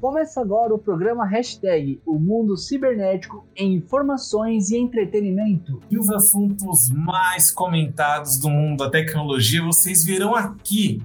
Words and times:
Começa 0.00 0.40
agora 0.40 0.74
o 0.74 0.78
programa 0.78 1.26
Hashtag 1.26 2.00
O 2.06 2.18
Mundo 2.18 2.56
Cibernético 2.56 3.46
em 3.54 3.74
Informações 3.74 4.70
e 4.70 4.78
Entretenimento. 4.78 5.78
E 5.90 5.98
os 5.98 6.08
assuntos 6.08 6.88
mais 6.88 7.50
comentados 7.50 8.38
do 8.38 8.48
mundo 8.48 8.78
da 8.78 8.88
tecnologia 8.88 9.62
vocês 9.62 10.02
verão 10.02 10.34
aqui 10.34 11.02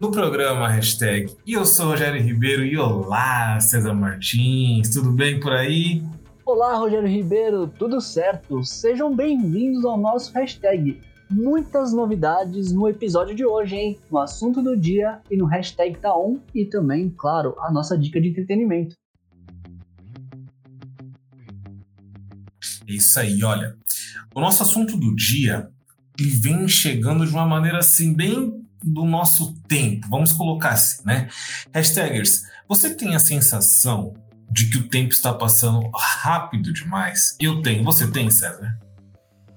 no 0.00 0.10
programa 0.10 0.66
Hashtag. 0.66 1.36
E 1.46 1.52
eu 1.52 1.66
sou 1.66 1.84
o 1.84 1.88
Rogério 1.90 2.22
Ribeiro 2.22 2.64
e 2.64 2.78
olá, 2.78 3.60
César 3.60 3.92
Martins, 3.92 4.88
tudo 4.94 5.12
bem 5.12 5.38
por 5.38 5.52
aí? 5.52 6.02
Olá, 6.46 6.74
Rogério 6.74 7.06
Ribeiro, 7.06 7.66
tudo 7.66 8.00
certo? 8.00 8.64
Sejam 8.64 9.14
bem-vindos 9.14 9.84
ao 9.84 9.98
nosso 9.98 10.32
Hashtag 10.32 10.98
muitas 11.30 11.92
novidades 11.92 12.72
no 12.72 12.88
episódio 12.88 13.34
de 13.34 13.44
hoje, 13.44 13.76
hein? 13.76 13.98
No 14.10 14.18
assunto 14.18 14.62
do 14.62 14.76
dia 14.76 15.20
e 15.30 15.36
no 15.36 15.46
hashtag 15.46 15.98
tá 15.98 16.16
on 16.16 16.38
e 16.54 16.64
também, 16.64 17.10
claro, 17.10 17.54
a 17.60 17.70
nossa 17.70 17.96
dica 17.96 18.20
de 18.20 18.28
entretenimento. 18.28 18.94
Isso 22.86 23.20
aí, 23.20 23.42
olha. 23.42 23.76
O 24.34 24.40
nosso 24.40 24.62
assunto 24.62 24.96
do 24.96 25.14
dia 25.14 25.70
ele 26.18 26.30
vem 26.30 26.66
chegando 26.66 27.24
de 27.24 27.32
uma 27.32 27.46
maneira 27.46 27.78
assim, 27.78 28.12
bem 28.12 28.66
do 28.82 29.04
nosso 29.04 29.54
tempo, 29.68 30.08
vamos 30.08 30.32
colocar 30.32 30.70
assim, 30.70 31.02
né? 31.04 31.28
Hashtagers, 31.72 32.42
você 32.68 32.94
tem 32.94 33.14
a 33.14 33.18
sensação 33.18 34.14
de 34.50 34.68
que 34.68 34.78
o 34.78 34.88
tempo 34.88 35.12
está 35.12 35.32
passando 35.32 35.88
rápido 35.94 36.72
demais? 36.72 37.36
Eu 37.40 37.62
tenho, 37.62 37.84
você 37.84 38.10
tem, 38.10 38.30
César? 38.30 38.78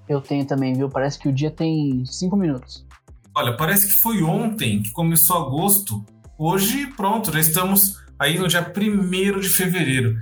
Eu 0.07 0.21
tenho 0.21 0.45
também, 0.45 0.73
viu? 0.73 0.89
Parece 0.89 1.17
que 1.19 1.29
o 1.29 1.33
dia 1.33 1.51
tem 1.51 2.03
cinco 2.05 2.35
minutos. 2.35 2.85
Olha, 3.33 3.55
parece 3.55 3.87
que 3.87 3.93
foi 3.93 4.21
ontem 4.23 4.81
que 4.81 4.91
começou 4.91 5.37
agosto. 5.37 6.03
Hoje, 6.37 6.87
pronto, 6.87 7.31
já 7.31 7.39
estamos 7.39 8.01
aí 8.19 8.37
no 8.37 8.47
dia 8.47 8.61
1 8.61 9.39
de 9.39 9.49
fevereiro. 9.49 10.19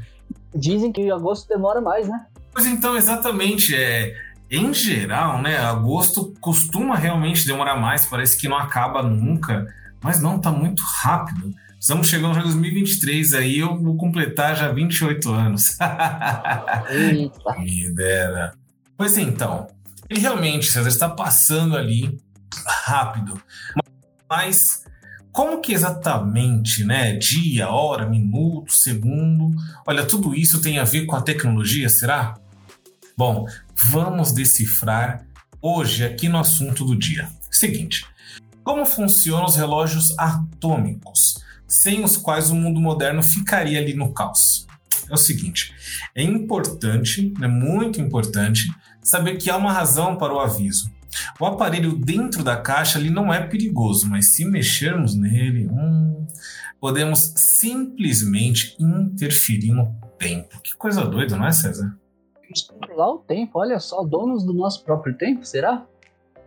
Dizem 0.56 0.92
que 0.92 1.10
agosto 1.10 1.48
demora 1.48 1.82
mais, 1.82 2.08
né? 2.08 2.26
Pois 2.54 2.66
então, 2.66 2.96
exatamente. 2.96 3.76
É, 3.76 4.16
em 4.50 4.74
geral, 4.74 5.42
né? 5.42 5.58
Agosto 5.58 6.34
costuma 6.40 6.96
realmente 6.96 7.46
demorar 7.46 7.76
mais, 7.76 8.06
parece 8.06 8.38
que 8.38 8.48
não 8.48 8.58
acaba 8.58 9.04
nunca. 9.04 9.68
Mas 10.02 10.22
não, 10.22 10.40
tá 10.40 10.52
muito 10.52 10.82
rápido. 10.84 11.54
Estamos 11.80 12.08
chegando 12.08 12.38
em 12.38 12.44
2023, 12.44 13.34
aí 13.34 13.60
eu 13.60 13.82
vou 13.82 13.96
completar 13.96 14.56
já 14.56 14.72
28 14.72 15.32
anos. 15.32 15.78
Eita. 16.90 17.58
Me 17.58 17.94
dera. 17.94 18.54
Pois 19.00 19.18
então, 19.18 19.66
ele 20.10 20.20
realmente, 20.20 20.70
César, 20.70 20.90
está 20.90 21.08
passando 21.08 21.78
ali 21.78 22.20
rápido. 22.84 23.42
Mas 24.30 24.84
como 25.32 25.62
que 25.62 25.72
exatamente, 25.72 26.84
né? 26.84 27.14
Dia, 27.14 27.70
hora, 27.70 28.06
minuto, 28.06 28.74
segundo. 28.74 29.56
Olha, 29.88 30.06
tudo 30.06 30.36
isso 30.36 30.62
tem 30.62 30.80
a 30.80 30.84
ver 30.84 31.06
com 31.06 31.16
a 31.16 31.22
tecnologia, 31.22 31.88
será? 31.88 32.38
Bom, 33.18 33.46
vamos 33.90 34.34
decifrar 34.34 35.26
hoje 35.62 36.04
aqui 36.04 36.28
no 36.28 36.38
assunto 36.38 36.84
do 36.84 36.94
dia. 36.94 37.30
Seguinte: 37.50 38.06
como 38.66 38.86
funcionam 38.86 39.46
os 39.46 39.56
relógios 39.56 40.14
atômicos, 40.20 41.42
sem 41.66 42.04
os 42.04 42.18
quais 42.18 42.50
o 42.50 42.56
mundo 42.56 42.82
moderno 42.82 43.24
ficaria 43.24 43.80
ali 43.80 43.94
no 43.94 44.14
caos? 44.14 44.68
É 45.10 45.14
o 45.14 45.18
seguinte: 45.18 45.74
é 46.14 46.22
importante, 46.22 47.34
é 47.42 47.48
muito 47.48 48.00
importante, 48.00 48.70
saber 49.02 49.38
que 49.38 49.50
há 49.50 49.58
uma 49.58 49.72
razão 49.72 50.16
para 50.16 50.34
o 50.34 50.40
aviso. 50.40 50.92
O 51.40 51.46
aparelho 51.46 51.96
dentro 51.96 52.44
da 52.44 52.58
caixa 52.58 53.00
ele 53.00 53.10
não 53.10 53.34
é 53.34 53.46
perigoso, 53.46 54.08
mas 54.10 54.34
se 54.34 54.46
mexermos 54.46 55.16
nele, 55.16 55.68
hum, 55.68 56.28
podemos 56.80 57.34
simplesmente 57.36 58.76
interferir 58.80 59.72
no 59.72 59.94
tempo. 60.18 60.62
Que 60.62 60.76
coisa 60.76 61.06
doida, 61.06 61.36
não 61.36 61.48
é, 61.48 61.52
César? 61.52 61.98
Controlar 62.68 63.12
o 63.12 63.18
tempo, 63.20 63.60
olha 63.60 63.80
só, 63.80 64.04
donos 64.04 64.44
do 64.44 64.54
nosso 64.54 64.84
próprio 64.84 65.16
tempo, 65.16 65.46
será? 65.46 65.86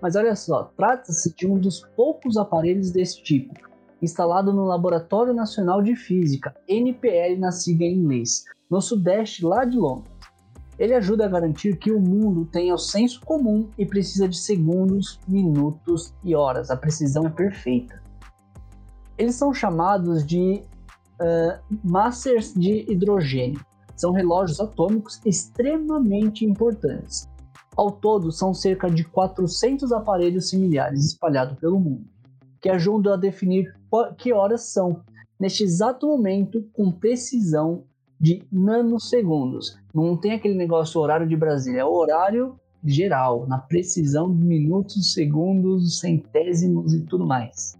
Mas 0.00 0.16
olha 0.16 0.34
só, 0.34 0.64
trata-se 0.76 1.32
de 1.34 1.46
um 1.46 1.58
dos 1.58 1.80
poucos 1.94 2.36
aparelhos 2.36 2.90
desse 2.90 3.22
tipo, 3.22 3.54
instalado 4.02 4.52
no 4.52 4.64
Laboratório 4.64 5.32
Nacional 5.32 5.80
de 5.80 5.94
Física, 5.94 6.54
NPL 6.66 7.38
na 7.38 7.52
sigla 7.52 7.84
em 7.84 7.94
inglês, 7.94 8.44
no 8.68 8.80
sudeste 8.80 9.44
lá 9.44 9.64
de 9.64 9.76
Londres. 9.76 10.11
Ele 10.78 10.94
ajuda 10.94 11.26
a 11.26 11.28
garantir 11.28 11.76
que 11.76 11.92
o 11.92 12.00
mundo 12.00 12.46
tenha 12.46 12.74
o 12.74 12.78
senso 12.78 13.20
comum 13.20 13.68
e 13.76 13.84
precisa 13.84 14.28
de 14.28 14.36
segundos, 14.36 15.20
minutos 15.28 16.14
e 16.24 16.34
horas. 16.34 16.70
A 16.70 16.76
precisão 16.76 17.26
é 17.26 17.30
perfeita. 17.30 18.02
Eles 19.18 19.34
são 19.34 19.52
chamados 19.52 20.26
de 20.26 20.62
uh, 21.20 21.78
masters 21.84 22.54
de 22.54 22.90
hidrogênio. 22.90 23.60
São 23.94 24.12
relógios 24.12 24.58
atômicos 24.58 25.20
extremamente 25.24 26.44
importantes. 26.44 27.28
Ao 27.76 27.90
todo, 27.90 28.32
são 28.32 28.52
cerca 28.52 28.90
de 28.90 29.04
400 29.04 29.92
aparelhos 29.92 30.48
similares 30.48 31.04
espalhados 31.06 31.58
pelo 31.58 31.78
mundo, 31.78 32.04
que 32.60 32.68
ajudam 32.68 33.14
a 33.14 33.16
definir 33.16 33.74
que 34.18 34.32
horas 34.32 34.62
são, 34.62 35.02
neste 35.38 35.64
exato 35.64 36.06
momento, 36.06 36.68
com 36.72 36.90
precisão 36.90 37.84
de 38.22 38.44
nanosegundos. 38.52 39.76
Não 39.92 40.16
tem 40.16 40.32
aquele 40.32 40.54
negócio 40.54 41.00
horário 41.00 41.28
de 41.28 41.36
Brasília, 41.36 41.80
é 41.80 41.84
horário 41.84 42.54
geral, 42.84 43.46
na 43.48 43.58
precisão 43.58 44.32
de 44.32 44.44
minutos, 44.44 45.12
segundos, 45.12 45.98
centésimos 45.98 46.94
e 46.94 47.00
tudo 47.00 47.26
mais. 47.26 47.76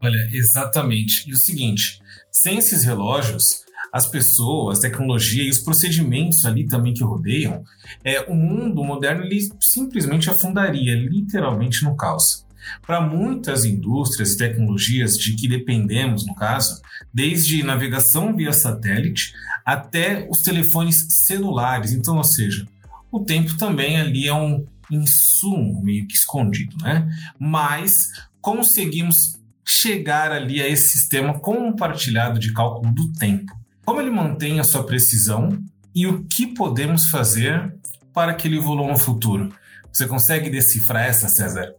Olha, 0.00 0.28
exatamente. 0.32 1.28
E 1.28 1.32
o 1.32 1.36
seguinte, 1.36 2.00
sem 2.30 2.58
esses 2.58 2.84
relógios, 2.84 3.64
as 3.92 4.06
pessoas, 4.06 4.78
a 4.78 4.82
tecnologia 4.82 5.44
e 5.44 5.50
os 5.50 5.58
procedimentos 5.58 6.44
ali 6.44 6.66
também 6.66 6.94
que 6.94 7.04
rodeiam, 7.04 7.62
é, 8.04 8.20
o 8.22 8.34
mundo 8.34 8.82
moderno 8.82 9.24
ele 9.24 9.48
simplesmente 9.60 10.30
afundaria 10.30 10.94
literalmente 10.94 11.84
no 11.84 11.96
caos. 11.96 12.46
Para 12.80 13.00
muitas 13.00 13.64
indústrias 13.64 14.32
e 14.32 14.38
tecnologias 14.38 15.18
de 15.18 15.34
que 15.34 15.48
dependemos, 15.48 16.26
no 16.26 16.34
caso, 16.34 16.80
desde 17.12 17.62
navegação 17.62 18.34
via 18.34 18.52
satélite 18.52 19.32
até 19.64 20.26
os 20.30 20.42
telefones 20.42 21.06
celulares. 21.10 21.92
Então, 21.92 22.16
ou 22.16 22.24
seja, 22.24 22.66
o 23.10 23.20
tempo 23.20 23.56
também 23.56 24.00
ali 24.00 24.26
é 24.26 24.34
um 24.34 24.66
insumo 24.90 25.82
meio 25.82 26.06
que 26.06 26.14
escondido, 26.14 26.76
né? 26.82 27.08
Mas 27.38 28.10
conseguimos 28.40 29.40
chegar 29.64 30.32
ali 30.32 30.60
a 30.60 30.68
esse 30.68 30.90
sistema 30.90 31.38
compartilhado 31.38 32.38
de 32.38 32.52
cálculo 32.52 32.92
do 32.92 33.12
tempo. 33.12 33.52
Como 33.84 34.00
ele 34.00 34.10
mantém 34.10 34.60
a 34.60 34.64
sua 34.64 34.84
precisão 34.84 35.58
e 35.94 36.06
o 36.06 36.24
que 36.24 36.46
podemos 36.46 37.08
fazer 37.08 37.74
para 38.12 38.34
que 38.34 38.46
ele 38.46 38.58
evolua 38.58 38.88
no 38.88 38.98
futuro? 38.98 39.48
Você 39.92 40.06
consegue 40.06 40.50
decifrar 40.50 41.04
essa, 41.04 41.28
César? 41.28 41.74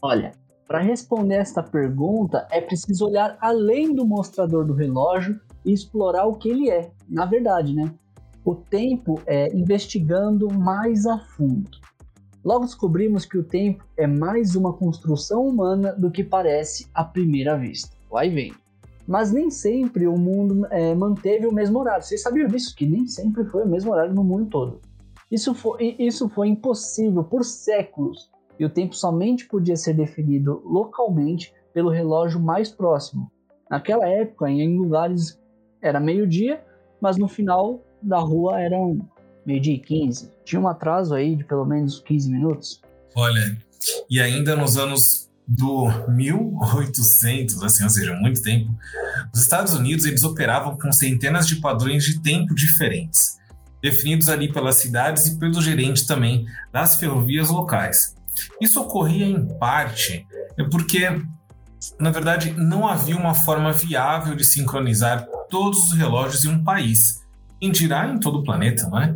Olha, 0.00 0.32
para 0.66 0.80
responder 0.80 1.36
esta 1.36 1.62
pergunta 1.62 2.46
é 2.50 2.60
preciso 2.60 3.06
olhar 3.06 3.36
além 3.40 3.94
do 3.94 4.06
mostrador 4.06 4.64
do 4.64 4.74
relógio 4.74 5.40
e 5.64 5.72
explorar 5.72 6.26
o 6.26 6.34
que 6.34 6.48
ele 6.48 6.70
é, 6.70 6.90
na 7.08 7.26
verdade, 7.26 7.74
né? 7.74 7.92
O 8.44 8.54
tempo 8.54 9.20
é 9.26 9.54
investigando 9.54 10.52
mais 10.52 11.06
a 11.06 11.18
fundo. 11.18 11.70
Logo 12.44 12.64
descobrimos 12.64 13.26
que 13.26 13.36
o 13.36 13.44
tempo 13.44 13.84
é 13.96 14.06
mais 14.06 14.54
uma 14.54 14.72
construção 14.72 15.46
humana 15.46 15.92
do 15.92 16.10
que 16.10 16.24
parece 16.24 16.88
à 16.94 17.04
primeira 17.04 17.58
vista. 17.58 17.96
Vai 18.10 18.30
vendo. 18.30 18.56
Mas 19.06 19.32
nem 19.32 19.50
sempre 19.50 20.06
o 20.06 20.16
mundo 20.16 20.66
é, 20.70 20.94
manteve 20.94 21.46
o 21.46 21.52
mesmo 21.52 21.78
horário. 21.78 22.04
Vocês 22.04 22.22
sabiam 22.22 22.46
disso? 22.46 22.74
Que 22.74 22.86
nem 22.86 23.06
sempre 23.06 23.44
foi 23.44 23.64
o 23.64 23.68
mesmo 23.68 23.92
horário 23.92 24.14
no 24.14 24.22
mundo 24.22 24.46
todo. 24.46 24.80
Isso 25.30 25.54
foi, 25.54 25.96
isso 25.98 26.28
foi 26.28 26.48
impossível 26.48 27.22
por 27.22 27.44
séculos 27.44 28.30
e 28.58 28.64
o 28.64 28.70
tempo 28.70 28.94
somente 28.94 29.46
podia 29.46 29.76
ser 29.76 29.94
definido 29.94 30.62
localmente 30.64 31.52
pelo 31.72 31.90
relógio 31.90 32.40
mais 32.40 32.70
próximo. 32.70 33.30
Naquela 33.70 34.08
época, 34.08 34.50
em 34.50 34.78
lugares 34.78 35.38
era 35.82 36.00
meio-dia, 36.00 36.62
mas 37.00 37.16
no 37.16 37.28
final 37.28 37.82
da 38.02 38.18
rua 38.18 38.60
eram 38.60 38.98
meio-dia 39.44 39.74
e 39.74 39.78
15. 39.78 40.30
Tinha 40.44 40.60
um 40.60 40.68
atraso 40.68 41.14
aí 41.14 41.36
de 41.36 41.44
pelo 41.44 41.64
menos 41.64 42.00
15 42.00 42.30
minutos. 42.30 42.82
Olha, 43.14 43.56
e 44.10 44.20
ainda 44.20 44.54
nos 44.54 44.76
anos 44.76 45.28
do 45.46 45.88
1800, 46.08 47.62
assim, 47.62 47.82
ou 47.82 47.88
seja, 47.88 48.14
muito 48.14 48.42
tempo, 48.42 48.70
os 49.32 49.40
Estados 49.40 49.72
Unidos 49.72 50.04
eles 50.04 50.22
operavam 50.22 50.76
com 50.76 50.92
centenas 50.92 51.46
de 51.46 51.56
padrões 51.56 52.04
de 52.04 52.20
tempo 52.20 52.54
diferentes, 52.54 53.38
definidos 53.82 54.28
ali 54.28 54.52
pelas 54.52 54.76
cidades 54.76 55.26
e 55.26 55.38
pelo 55.38 55.62
gerente 55.62 56.06
também 56.06 56.44
das 56.70 56.96
ferrovias 56.96 57.48
locais. 57.48 58.14
Isso 58.60 58.80
ocorria 58.80 59.24
em 59.24 59.46
parte 59.58 60.26
porque, 60.70 61.06
na 61.98 62.10
verdade, 62.10 62.52
não 62.56 62.86
havia 62.86 63.16
uma 63.16 63.34
forma 63.34 63.72
viável 63.72 64.34
de 64.34 64.44
sincronizar 64.44 65.26
todos 65.48 65.78
os 65.84 65.92
relógios 65.92 66.44
em 66.44 66.48
um 66.48 66.64
país, 66.64 67.24
em 67.60 67.70
dirá 67.70 68.08
em 68.08 68.18
todo 68.18 68.38
o 68.38 68.44
planeta, 68.44 68.88
não 68.88 69.00
é? 69.00 69.14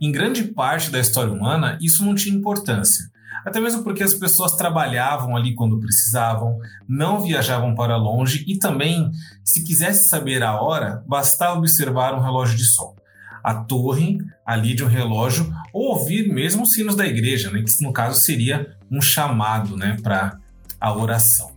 Em 0.00 0.10
grande 0.12 0.44
parte 0.44 0.90
da 0.90 1.00
história 1.00 1.32
humana, 1.32 1.78
isso 1.80 2.04
não 2.04 2.14
tinha 2.14 2.34
importância. 2.34 3.12
Até 3.44 3.60
mesmo 3.60 3.82
porque 3.82 4.02
as 4.02 4.14
pessoas 4.14 4.52
trabalhavam 4.52 5.36
ali 5.36 5.54
quando 5.54 5.78
precisavam, 5.78 6.58
não 6.88 7.20
viajavam 7.20 7.74
para 7.74 7.96
longe 7.96 8.42
e 8.48 8.58
também, 8.58 9.10
se 9.44 9.62
quisesse 9.64 10.08
saber 10.08 10.42
a 10.42 10.60
hora, 10.60 11.04
bastava 11.06 11.58
observar 11.58 12.14
um 12.14 12.20
relógio 12.20 12.56
de 12.56 12.64
sol. 12.64 12.96
A 13.42 13.54
torre 13.54 14.18
ali 14.46 14.74
de 14.74 14.82
um 14.82 14.88
relógio, 14.88 15.52
ou 15.72 15.98
ouvir 15.98 16.32
mesmo 16.32 16.62
os 16.62 16.72
sinos 16.72 16.96
da 16.96 17.06
igreja, 17.06 17.50
né, 17.50 17.62
que 17.62 17.84
no 17.84 17.92
caso 17.92 18.18
seria 18.20 18.74
um 18.90 19.02
chamado 19.02 19.76
né, 19.76 19.98
para 20.02 20.38
a 20.80 20.96
oração. 20.96 21.53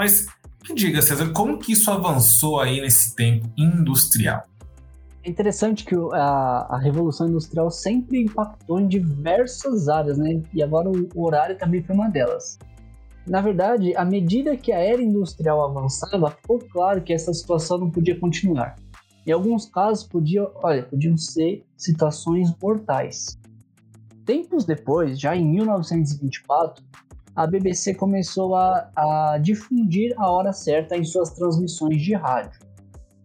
Mas 0.00 0.28
me 0.66 0.74
diga, 0.74 1.02
César, 1.02 1.30
como 1.30 1.58
que 1.58 1.72
isso 1.72 1.90
avançou 1.90 2.58
aí 2.58 2.80
nesse 2.80 3.14
tempo 3.14 3.46
industrial? 3.54 4.44
É 5.22 5.28
interessante 5.28 5.84
que 5.84 5.94
a, 5.94 6.68
a, 6.70 6.78
Revolução 6.78 7.28
Industrial 7.28 7.70
sempre 7.70 8.22
impactou 8.22 8.80
em 8.80 8.88
diversas 8.88 9.90
áreas, 9.90 10.16
né? 10.16 10.42
E 10.54 10.62
agora 10.62 10.88
o, 10.88 11.06
o 11.14 11.26
horário 11.26 11.58
também 11.58 11.82
foi 11.82 11.94
uma 11.94 12.08
delas. 12.08 12.58
Na 13.26 13.42
verdade, 13.42 13.94
à 13.94 14.02
medida 14.02 14.56
que 14.56 14.72
a 14.72 14.78
era 14.78 15.02
industrial 15.02 15.62
avançava, 15.62 16.30
ficou 16.30 16.58
claro 16.58 17.02
que 17.02 17.12
essa 17.12 17.34
situação 17.34 17.76
não 17.76 17.90
podia 17.90 18.18
continuar. 18.18 18.76
Em 19.26 19.32
alguns 19.32 19.66
casos, 19.66 20.04
podia, 20.04 20.48
olha, 20.62 20.82
podiam 20.82 21.14
ser 21.18 21.62
situações 21.76 22.50
mortais. 22.62 23.38
Tempos 24.24 24.64
depois, 24.64 25.20
já 25.20 25.36
em 25.36 25.44
1924, 25.44 26.82
a 27.34 27.46
BBC 27.46 27.94
começou 27.94 28.54
a, 28.54 28.90
a 28.96 29.38
difundir 29.38 30.14
a 30.16 30.30
hora 30.30 30.52
certa 30.52 30.96
em 30.96 31.04
suas 31.04 31.30
transmissões 31.30 32.00
de 32.00 32.14
rádio, 32.14 32.60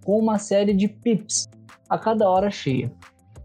com 0.03 0.19
uma 0.19 0.37
série 0.37 0.73
de 0.73 0.87
pips 0.87 1.47
a 1.89 1.97
cada 1.97 2.29
hora 2.29 2.49
cheia. 2.49 2.91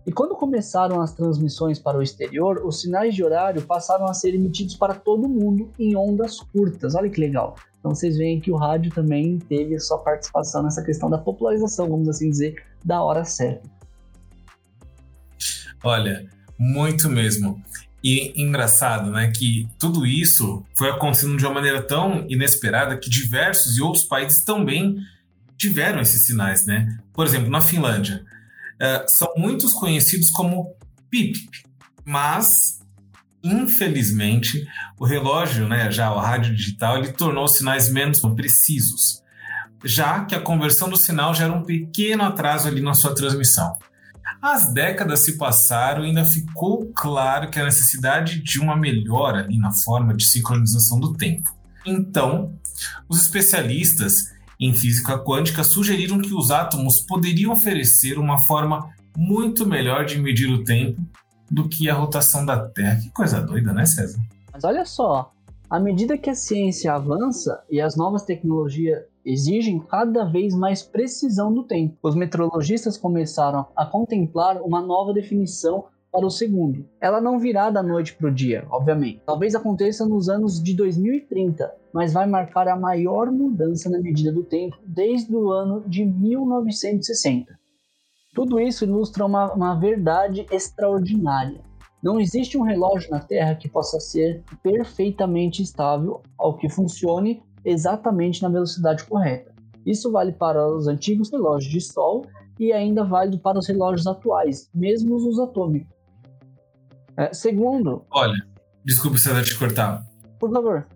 E 0.06 0.12
quando 0.12 0.34
começaram 0.34 1.00
as 1.00 1.14
transmissões 1.14 1.78
para 1.78 1.98
o 1.98 2.02
exterior, 2.02 2.62
os 2.64 2.80
sinais 2.80 3.14
de 3.14 3.22
horário 3.22 3.62
passaram 3.62 4.06
a 4.06 4.14
ser 4.14 4.34
emitidos 4.34 4.74
para 4.74 4.94
todo 4.94 5.28
mundo 5.28 5.70
em 5.78 5.94
ondas 5.94 6.40
curtas. 6.40 6.94
Olha 6.94 7.10
que 7.10 7.20
legal. 7.20 7.54
Então 7.78 7.94
vocês 7.94 8.16
veem 8.16 8.40
que 8.40 8.50
o 8.50 8.56
rádio 8.56 8.90
também 8.92 9.38
teve 9.38 9.78
sua 9.78 9.98
participação 9.98 10.62
nessa 10.62 10.82
questão 10.82 11.08
da 11.08 11.18
popularização, 11.18 11.88
vamos 11.88 12.08
assim 12.08 12.30
dizer, 12.30 12.62
da 12.84 13.02
hora 13.02 13.24
certa. 13.24 13.68
Olha, 15.82 16.26
muito 16.58 17.08
mesmo. 17.08 17.62
E 18.02 18.32
engraçado, 18.40 19.10
né, 19.10 19.30
que 19.30 19.68
tudo 19.78 20.06
isso 20.06 20.64
foi 20.74 20.88
acontecendo 20.88 21.36
de 21.36 21.44
uma 21.44 21.54
maneira 21.54 21.82
tão 21.82 22.24
inesperada 22.28 22.96
que 22.96 23.10
diversos 23.10 23.76
e 23.76 23.82
outros 23.82 24.04
países 24.04 24.42
também 24.42 24.96
tiveram 25.56 26.00
esses 26.00 26.24
sinais, 26.24 26.64
né? 26.64 26.98
Por 27.12 27.26
exemplo, 27.26 27.50
na 27.50 27.60
Finlândia, 27.60 28.24
uh, 28.76 29.04
são 29.06 29.30
muitos 29.36 29.74
conhecidos 29.74 30.30
como 30.30 30.74
PIP, 31.10 31.38
mas 32.04 32.80
infelizmente 33.42 34.66
o 34.98 35.04
relógio, 35.04 35.68
né, 35.68 35.90
já 35.90 36.12
o 36.12 36.18
rádio 36.18 36.54
digital, 36.54 36.98
ele 36.98 37.12
tornou 37.12 37.44
os 37.44 37.56
sinais 37.56 37.90
menos 37.90 38.20
precisos, 38.20 39.22
já 39.84 40.24
que 40.24 40.34
a 40.34 40.40
conversão 40.40 40.88
do 40.88 40.96
sinal 40.96 41.34
gera 41.34 41.52
um 41.52 41.62
pequeno 41.62 42.22
atraso 42.22 42.68
ali 42.68 42.80
na 42.80 42.94
sua 42.94 43.14
transmissão. 43.14 43.76
As 44.40 44.72
décadas 44.72 45.20
se 45.20 45.36
passaram 45.36 46.04
e 46.04 46.08
ainda 46.08 46.24
ficou 46.24 46.90
claro 46.94 47.50
que 47.50 47.58
a 47.58 47.64
necessidade 47.64 48.42
de 48.42 48.58
uma 48.58 48.76
melhora 48.76 49.40
ali 49.40 49.58
na 49.58 49.70
forma 49.72 50.14
de 50.14 50.24
sincronização 50.24 50.98
do 50.98 51.12
tempo. 51.14 51.50
Então, 51.84 52.54
os 53.08 53.20
especialistas 53.20 54.32
em 54.58 54.72
física 54.74 55.18
quântica 55.18 55.64
sugeriram 55.64 56.20
que 56.20 56.34
os 56.34 56.50
átomos 56.50 57.00
poderiam 57.00 57.52
oferecer 57.52 58.18
uma 58.18 58.38
forma 58.46 58.90
muito 59.16 59.66
melhor 59.66 60.04
de 60.04 60.18
medir 60.18 60.50
o 60.50 60.64
tempo 60.64 61.00
do 61.50 61.68
que 61.68 61.88
a 61.90 61.94
rotação 61.94 62.44
da 62.44 62.68
Terra. 62.68 63.00
Que 63.00 63.10
coisa 63.10 63.40
doida, 63.40 63.72
né, 63.72 63.84
César? 63.84 64.20
Mas 64.52 64.62
olha 64.64 64.84
só, 64.84 65.32
à 65.68 65.80
medida 65.80 66.16
que 66.16 66.30
a 66.30 66.34
ciência 66.34 66.92
avança 66.92 67.62
e 67.70 67.80
as 67.80 67.96
novas 67.96 68.22
tecnologias 68.22 69.02
exigem 69.24 69.78
cada 69.78 70.24
vez 70.24 70.54
mais 70.54 70.82
precisão 70.82 71.52
do 71.52 71.62
tempo. 71.64 71.96
Os 72.02 72.14
meteorologistas 72.14 72.96
começaram 72.96 73.66
a 73.76 73.84
contemplar 73.84 74.60
uma 74.62 74.80
nova 74.80 75.12
definição 75.12 75.84
para 76.12 76.26
o 76.26 76.30
segundo. 76.30 76.84
Ela 77.00 77.20
não 77.20 77.38
virá 77.38 77.70
da 77.70 77.82
noite 77.82 78.14
para 78.14 78.28
o 78.28 78.34
dia, 78.34 78.66
obviamente. 78.70 79.22
Talvez 79.24 79.54
aconteça 79.54 80.06
nos 80.06 80.28
anos 80.28 80.62
de 80.62 80.74
2030, 80.74 81.72
mas 81.92 82.12
vai 82.12 82.26
marcar 82.26 82.66
a 82.68 82.76
maior 82.76 83.30
mudança 83.30 83.88
na 83.88 84.00
medida 84.00 84.32
do 84.32 84.42
tempo 84.42 84.76
desde 84.84 85.34
o 85.34 85.50
ano 85.50 85.84
de 85.86 86.04
1960. 86.04 87.58
Tudo 88.34 88.60
isso 88.60 88.84
ilustra 88.84 89.24
uma, 89.24 89.52
uma 89.52 89.74
verdade 89.74 90.46
extraordinária. 90.50 91.60
Não 92.02 92.18
existe 92.18 92.56
um 92.56 92.62
relógio 92.62 93.10
na 93.10 93.20
Terra 93.20 93.54
que 93.54 93.68
possa 93.68 94.00
ser 94.00 94.42
perfeitamente 94.62 95.62
estável 95.62 96.22
ao 96.38 96.56
que 96.56 96.68
funcione 96.68 97.42
exatamente 97.64 98.42
na 98.42 98.48
velocidade 98.48 99.04
correta. 99.04 99.52
Isso 99.84 100.10
vale 100.10 100.32
para 100.32 100.66
os 100.66 100.86
antigos 100.86 101.30
relógios 101.30 101.72
de 101.72 101.80
sol 101.80 102.24
e 102.58 102.72
ainda 102.72 103.04
vale 103.04 103.38
para 103.38 103.58
os 103.58 103.66
relógios 103.66 104.06
atuais, 104.06 104.68
mesmo 104.74 105.16
os 105.16 105.38
atômicos. 105.38 105.94
É, 107.16 107.32
segundo. 107.32 108.04
Olha, 108.10 108.38
desculpe 108.84 109.18
se 109.18 109.30
eu 109.30 109.42
te 109.42 109.58
cortar. 109.58 110.04
Por 110.38 110.50
favor. 110.50 110.86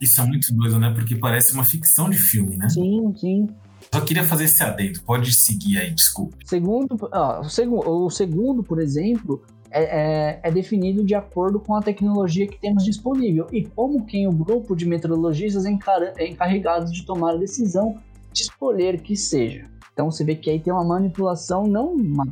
Isso 0.00 0.20
é 0.20 0.24
muito 0.24 0.52
doido, 0.54 0.78
né? 0.78 0.92
Porque 0.92 1.16
parece 1.16 1.52
uma 1.54 1.64
ficção 1.64 2.10
de 2.10 2.18
filme, 2.18 2.56
né? 2.56 2.68
Sim, 2.68 3.12
sim. 3.16 3.46
Só 3.92 4.00
queria 4.00 4.24
fazer 4.24 4.44
esse 4.44 4.62
adendo. 4.62 5.00
Pode 5.02 5.32
seguir 5.32 5.78
aí, 5.78 5.90
desculpe. 5.92 6.36
Segundo, 6.44 6.96
ó, 7.12 7.40
o, 7.40 7.48
segundo, 7.48 7.88
o 7.88 8.10
segundo, 8.10 8.62
por 8.62 8.80
exemplo, 8.80 9.44
é, 9.70 9.82
é, 9.82 10.40
é, 10.42 10.50
definido 10.50 11.04
de 11.04 11.14
acordo 11.14 11.60
com 11.60 11.74
a 11.74 11.82
tecnologia 11.82 12.46
que 12.46 12.58
temos 12.58 12.84
disponível 12.84 13.46
e 13.52 13.64
como 13.64 14.06
quem 14.06 14.26
o 14.26 14.32
grupo 14.32 14.74
de 14.74 14.86
meteorologistas 14.86 15.64
é 15.66 16.26
encarregados 16.26 16.92
de 16.92 17.04
tomar 17.04 17.34
a 17.34 17.36
decisão 17.36 17.98
de 18.32 18.42
escolher 18.42 19.00
que 19.00 19.16
seja. 19.16 19.64
Então 19.92 20.10
você 20.10 20.24
vê 20.24 20.34
que 20.34 20.48
aí 20.48 20.60
tem 20.60 20.72
uma 20.72 20.84
manipulação, 20.84 21.66
não 21.66 21.92
uma, 21.92 22.26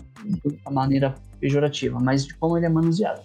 uma 0.64 0.72
maneira 0.72 1.14
pejorativa, 1.40 1.98
mas 2.00 2.24
de 2.24 2.34
como 2.34 2.56
ele 2.56 2.66
é 2.66 2.70
manuseado. 2.70 3.22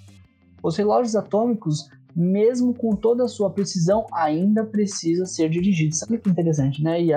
Os 0.63 0.75
relógios 0.75 1.15
atômicos, 1.15 1.89
mesmo 2.15 2.73
com 2.73 2.95
toda 2.95 3.23
a 3.23 3.27
sua 3.27 3.49
precisão, 3.49 4.05
ainda 4.11 4.65
precisa 4.65 5.25
ser 5.25 5.49
dirigido. 5.49 5.95
Sabe 5.95 6.17
que 6.17 6.29
interessante, 6.29 6.83
né? 6.83 7.01
E 7.01 7.11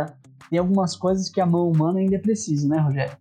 tem 0.51 0.59
algumas 0.59 0.95
coisas 0.95 1.29
que 1.29 1.41
a 1.41 1.47
mão 1.47 1.71
humana 1.71 1.99
ainda 1.99 2.19
precisa, 2.19 2.69
né, 2.69 2.79
Rogério? 2.79 3.17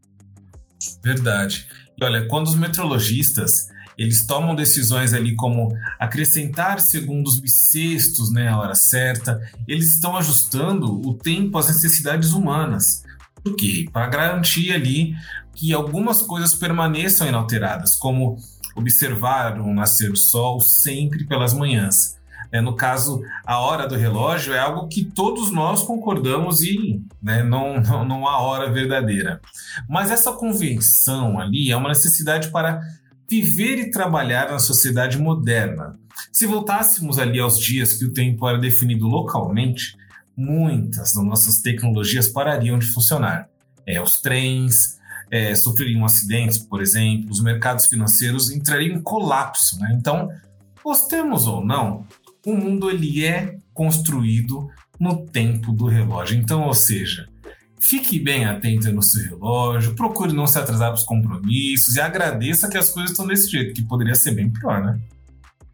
Verdade. 1.02 1.68
Olha, 2.04 2.28
quando 2.28 2.48
os 2.48 2.56
metrologistas 2.56 3.70
eles 3.98 4.26
tomam 4.26 4.56
decisões 4.56 5.14
ali 5.14 5.36
como 5.36 5.78
acrescentar 6.00 6.80
segundos 6.80 7.40
bissextos 7.40 8.32
né, 8.32 8.48
à 8.48 8.58
hora 8.58 8.76
certa, 8.76 9.42
eles 9.68 9.92
estão 9.92 10.18
ajustando 10.18 11.00
o 11.08 11.14
tempo 11.14 11.58
às 11.58 11.68
necessidades 11.68 12.32
humanas. 12.32 13.04
Por 13.44 13.56
quê? 13.56 13.88
Para 13.92 14.08
garantir 14.08 14.74
ali 14.74 15.16
que 15.54 15.74
algumas 15.74 16.22
coisas 16.22 16.56
permaneçam 16.56 17.28
inalteradas, 17.28 17.96
como 17.96 18.38
observar 18.76 19.60
o 19.60 19.72
nascer 19.74 20.10
do 20.10 20.18
sol 20.18 20.60
sempre 20.60 21.26
pelas 21.26 21.54
manhãs. 21.54 22.18
É, 22.54 22.62
no 22.62 22.76
caso, 22.76 23.24
a 23.44 23.60
hora 23.60 23.88
do 23.88 23.96
relógio 23.96 24.54
é 24.54 24.60
algo 24.60 24.88
que 24.88 25.04
todos 25.04 25.52
nós 25.52 25.82
concordamos 25.82 26.62
e 26.62 27.02
né, 27.20 27.42
não, 27.42 27.82
não, 27.82 28.06
não 28.06 28.28
há 28.28 28.40
hora 28.42 28.72
verdadeira. 28.72 29.42
Mas 29.90 30.12
essa 30.12 30.32
convenção 30.32 31.40
ali 31.40 31.72
é 31.72 31.76
uma 31.76 31.90
necessidade 31.90 32.52
para 32.52 32.80
viver 33.28 33.80
e 33.80 33.90
trabalhar 33.90 34.52
na 34.52 34.60
sociedade 34.60 35.18
moderna. 35.18 35.98
Se 36.32 36.46
voltássemos 36.46 37.18
ali 37.18 37.40
aos 37.40 37.60
dias 37.60 37.94
que 37.94 38.06
o 38.06 38.14
tempo 38.14 38.48
era 38.48 38.60
definido 38.60 39.08
localmente, 39.08 39.98
muitas 40.38 41.12
das 41.14 41.26
nossas 41.26 41.58
tecnologias 41.58 42.28
parariam 42.28 42.78
de 42.78 42.86
funcionar. 42.86 43.50
É, 43.84 44.00
os 44.00 44.22
trens 44.22 45.00
é, 45.32 45.56
sofreriam 45.56 46.06
acidentes, 46.06 46.60
por 46.60 46.84
exemplo, 46.84 47.32
os 47.32 47.42
mercados 47.42 47.88
financeiros 47.88 48.52
entrariam 48.52 48.98
em 48.98 49.02
colapso. 49.02 49.80
Né? 49.80 49.98
Então, 50.00 50.30
gostemos 50.84 51.48
ou 51.48 51.66
não, 51.66 52.06
o 52.46 52.56
mundo 52.56 52.90
ele 52.90 53.26
é 53.26 53.58
construído 53.74 54.70
no 55.00 55.26
tempo 55.26 55.72
do 55.72 55.86
relógio. 55.86 56.38
Então, 56.38 56.64
ou 56.64 56.74
seja, 56.74 57.28
fique 57.80 58.20
bem 58.20 58.46
atento 58.46 58.92
no 58.92 59.02
seu 59.02 59.24
relógio, 59.24 59.96
procure 59.96 60.34
não 60.34 60.48
se 60.48 60.58
atrasar 60.58 60.90
para 60.90 61.00
os 61.00 61.04
compromissos 61.04 61.96
e 61.96 62.02
agradeça 62.02 62.70
que 62.70 62.78
as 62.78 62.90
coisas 62.90 63.12
estão 63.12 63.28
desse 63.28 63.50
jeito, 63.50 63.74
que 63.74 63.82
poderia 63.82 64.16
ser 64.16 64.32
bem 64.32 64.50
pior, 64.50 64.84
né? 64.84 65.00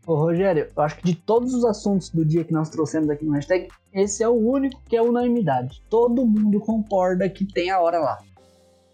Ô, 0.07 0.15
Rogério, 0.15 0.67
eu 0.75 0.83
acho 0.83 0.97
que 0.97 1.05
de 1.05 1.13
todos 1.13 1.53
os 1.53 1.63
assuntos 1.63 2.09
do 2.09 2.25
dia 2.25 2.43
que 2.43 2.51
nós 2.51 2.69
trouxemos 2.69 3.09
aqui 3.11 3.23
no 3.23 3.33
hashtag, 3.33 3.67
esse 3.93 4.23
é 4.23 4.27
o 4.27 4.33
único 4.33 4.81
que 4.89 4.95
é 4.97 5.01
unanimidade. 5.01 5.83
Todo 5.87 6.25
mundo 6.25 6.59
concorda 6.59 7.29
que 7.29 7.45
tem 7.45 7.69
a 7.69 7.79
hora 7.79 7.99
lá. 7.99 8.17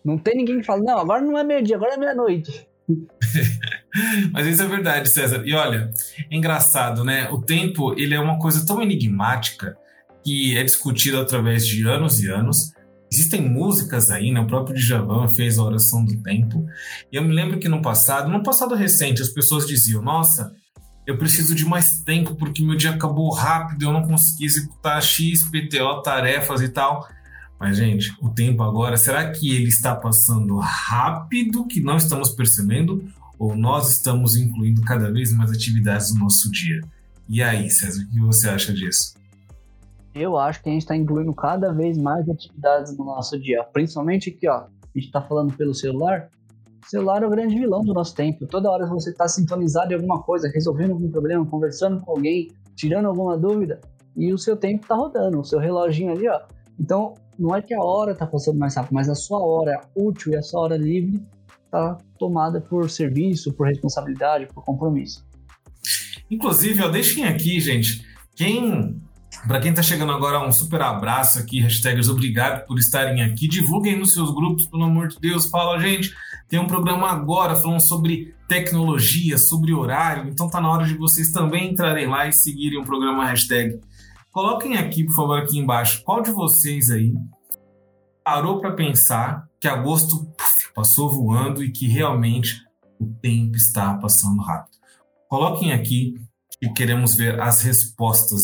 Não 0.03 0.17
tem 0.17 0.35
ninguém 0.35 0.59
que 0.59 0.65
fala, 0.65 0.83
não, 0.83 0.97
agora 0.97 1.21
não 1.21 1.37
é 1.37 1.43
meio-dia, 1.43 1.77
agora 1.77 1.93
é 1.93 1.97
meia-noite. 1.97 2.67
Mas 4.31 4.47
isso 4.47 4.61
é 4.61 4.67
verdade, 4.67 5.09
César. 5.09 5.43
E 5.45 5.53
olha, 5.53 5.89
é 6.29 6.35
engraçado, 6.35 7.03
né? 7.03 7.29
O 7.31 7.41
tempo 7.41 7.93
ele 7.97 8.13
é 8.13 8.19
uma 8.19 8.37
coisa 8.37 8.65
tão 8.65 8.81
enigmática 8.81 9.75
que 10.23 10.57
é 10.57 10.63
discutido 10.63 11.19
através 11.19 11.65
de 11.65 11.87
anos 11.87 12.19
e 12.19 12.29
anos. 12.29 12.73
Existem 13.11 13.41
músicas 13.41 14.09
aí, 14.09 14.31
né? 14.31 14.39
O 14.39 14.47
próprio 14.47 14.75
Djavan 14.75 15.27
fez 15.27 15.57
a 15.57 15.63
oração 15.63 16.03
do 16.03 16.21
tempo. 16.21 16.65
E 17.11 17.15
eu 17.15 17.23
me 17.23 17.33
lembro 17.33 17.59
que 17.59 17.69
no 17.69 17.81
passado, 17.81 18.29
no 18.29 18.43
passado 18.43 18.75
recente, 18.75 19.21
as 19.21 19.29
pessoas 19.29 19.67
diziam: 19.67 20.01
Nossa, 20.01 20.53
eu 21.05 21.17
preciso 21.17 21.53
de 21.53 21.65
mais 21.65 22.01
tempo 22.03 22.35
porque 22.35 22.63
meu 22.63 22.75
dia 22.75 22.91
acabou 22.91 23.31
rápido, 23.31 23.83
eu 23.83 23.93
não 23.93 24.01
consegui 24.01 24.45
executar 24.45 25.01
X, 25.01 25.43
PTO, 25.43 26.01
tarefas 26.01 26.61
e 26.61 26.69
tal. 26.69 27.07
Mas, 27.65 27.77
gente, 27.77 28.15
o 28.21 28.29
tempo 28.29 28.61
agora, 28.61 28.95
será 28.95 29.31
que 29.31 29.55
ele 29.55 29.69
está 29.69 29.95
passando 29.95 30.55
rápido, 30.59 31.65
que 31.65 31.81
não 31.81 31.97
estamos 31.97 32.29
percebendo, 32.29 33.03
ou 33.39 33.55
nós 33.55 33.89
estamos 33.89 34.35
incluindo 34.35 34.83
cada 34.83 35.11
vez 35.11 35.33
mais 35.33 35.49
atividades 35.49 36.13
no 36.13 36.19
nosso 36.19 36.51
dia? 36.51 36.83
E 37.27 37.41
aí, 37.41 37.67
César, 37.71 38.03
o 38.03 38.07
que 38.07 38.19
você 38.19 38.49
acha 38.49 38.71
disso? 38.71 39.15
Eu 40.13 40.37
acho 40.37 40.61
que 40.61 40.69
a 40.69 40.73
gente 40.73 40.83
está 40.83 40.95
incluindo 40.95 41.33
cada 41.33 41.73
vez 41.73 41.97
mais 41.97 42.29
atividades 42.29 42.95
no 42.95 43.03
nosso 43.03 43.39
dia. 43.39 43.63
Principalmente 43.73 44.29
aqui, 44.29 44.47
ó. 44.47 44.57
A 44.57 44.67
gente 44.93 45.07
está 45.07 45.19
falando 45.19 45.51
pelo 45.57 45.73
celular. 45.73 46.29
O 46.85 46.87
celular 46.87 47.23
é 47.23 47.25
o 47.25 47.31
grande 47.31 47.55
vilão 47.55 47.83
do 47.83 47.95
nosso 47.95 48.13
tempo. 48.13 48.45
Toda 48.45 48.69
hora 48.69 48.85
você 48.85 49.09
está 49.09 49.27
sintonizado 49.27 49.91
em 49.91 49.95
alguma 49.95 50.21
coisa, 50.21 50.47
resolvendo 50.53 50.91
algum 50.91 51.09
problema, 51.09 51.43
conversando 51.47 51.99
com 52.01 52.11
alguém, 52.11 52.51
tirando 52.75 53.07
alguma 53.07 53.35
dúvida, 53.35 53.81
e 54.15 54.31
o 54.31 54.37
seu 54.37 54.55
tempo 54.55 54.83
está 54.83 54.93
rodando, 54.93 55.39
o 55.39 55.43
seu 55.43 55.57
reloginho 55.57 56.11
ali, 56.11 56.29
ó. 56.29 56.41
Então, 56.79 57.15
não 57.37 57.55
é 57.55 57.61
que 57.61 57.73
a 57.73 57.81
hora 57.81 58.11
está 58.11 58.25
passando 58.25 58.57
mais 58.57 58.75
rápido, 58.75 58.93
mas 58.93 59.09
a 59.09 59.15
sua 59.15 59.39
hora 59.39 59.81
útil 59.95 60.33
e 60.33 60.35
a 60.35 60.41
sua 60.41 60.61
hora 60.61 60.77
livre 60.77 61.21
está 61.65 61.97
tomada 62.17 62.61
por 62.61 62.89
serviço, 62.89 63.53
por 63.53 63.67
responsabilidade, 63.67 64.47
por 64.47 64.63
compromisso. 64.63 65.25
Inclusive, 66.29 66.89
deixem 66.89 67.25
aqui, 67.25 67.59
gente, 67.59 68.05
quem 68.35 69.01
para 69.47 69.59
quem 69.59 69.69
está 69.69 69.83
chegando 69.83 70.11
agora, 70.11 70.39
um 70.47 70.51
super 70.51 70.81
abraço 70.81 71.37
aqui, 71.37 71.59
hashtags 71.59 72.09
obrigado 72.09 72.65
por 72.65 72.79
estarem 72.79 73.21
aqui. 73.21 73.47
Divulguem 73.47 73.99
nos 73.99 74.13
seus 74.13 74.33
grupos, 74.33 74.65
pelo 74.67 74.83
amor 74.83 75.07
de 75.07 75.19
Deus. 75.19 75.45
Fala, 75.45 75.77
gente, 75.79 76.11
tem 76.47 76.57
um 76.57 76.65
programa 76.65 77.11
agora 77.11 77.55
falando 77.55 77.85
sobre 77.85 78.33
tecnologia, 78.47 79.37
sobre 79.37 79.73
horário, 79.73 80.29
então 80.29 80.49
tá 80.49 80.59
na 80.59 80.71
hora 80.71 80.85
de 80.85 80.95
vocês 80.95 81.31
também 81.31 81.71
entrarem 81.71 82.07
lá 82.07 82.27
e 82.27 82.33
seguirem 82.33 82.79
o 82.79 82.85
programa 82.85 83.25
hashtag. 83.25 83.79
Coloquem 84.35 84.75
aqui, 84.75 85.05
por 85.05 85.15
favor, 85.15 85.39
aqui 85.39 85.57
embaixo, 85.57 86.03
qual 86.03 86.21
de 86.21 86.29
vocês 86.29 86.89
aí 86.89 87.13
parou 88.21 88.59
para 88.59 88.73
pensar 88.73 89.47
que 89.61 89.65
agosto 89.65 90.25
puff, 90.25 90.73
passou 90.73 91.09
voando 91.09 91.63
e 91.63 91.71
que 91.71 91.87
realmente 91.87 92.61
o 92.99 93.07
tempo 93.21 93.55
está 93.55 93.93
passando 93.93 94.41
rápido. 94.41 94.77
Coloquem 95.29 95.71
aqui 95.71 96.15
que 96.59 96.69
queremos 96.73 97.15
ver 97.15 97.39
as 97.39 97.61
respostas. 97.61 98.43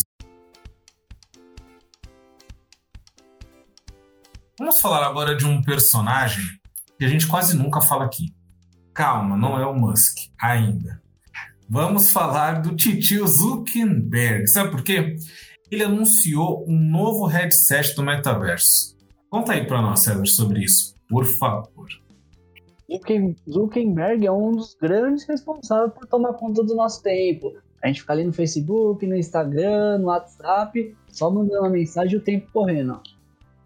Vamos 4.57 4.79
falar 4.79 5.05
agora 5.05 5.35
de 5.35 5.45
um 5.45 5.61
personagem 5.61 6.45
que 6.97 7.03
a 7.03 7.09
gente 7.09 7.27
quase 7.27 7.57
nunca 7.57 7.81
fala 7.81 8.05
aqui. 8.05 8.33
Calma, 8.93 9.35
não 9.35 9.59
é 9.59 9.65
o 9.65 9.73
Musk 9.73 10.19
ainda. 10.39 11.01
Vamos 11.69 12.11
falar 12.11 12.61
do 12.61 12.77
titio 12.77 13.27
Zuckerberg. 13.27 14.47
Sabe 14.47 14.71
por 14.71 14.83
quê? 14.83 15.17
Ele 15.71 15.85
anunciou 15.85 16.65
um 16.67 16.77
novo 16.77 17.25
headset 17.25 17.95
do 17.95 18.03
metaverso. 18.03 18.93
Conta 19.29 19.53
aí 19.53 19.65
para 19.65 19.81
nós, 19.81 20.01
César, 20.03 20.25
sobre 20.25 20.65
isso, 20.65 20.93
por 21.07 21.25
favor. 21.25 21.87
Zuckerberg 23.49 24.27
é 24.27 24.31
um 24.31 24.51
dos 24.51 24.75
grandes 24.75 25.25
responsáveis 25.25 25.93
por 25.93 26.05
tomar 26.07 26.33
conta 26.33 26.61
do 26.61 26.75
nosso 26.75 27.01
tempo. 27.01 27.53
A 27.81 27.87
gente 27.87 28.01
fica 28.01 28.11
ali 28.11 28.25
no 28.25 28.33
Facebook, 28.33 29.07
no 29.07 29.15
Instagram, 29.15 29.99
no 29.99 30.07
WhatsApp, 30.07 30.93
só 31.07 31.31
mandando 31.31 31.61
uma 31.61 31.69
mensagem 31.69 32.15
e 32.15 32.17
o 32.17 32.21
tempo 32.21 32.51
correndo. 32.51 32.99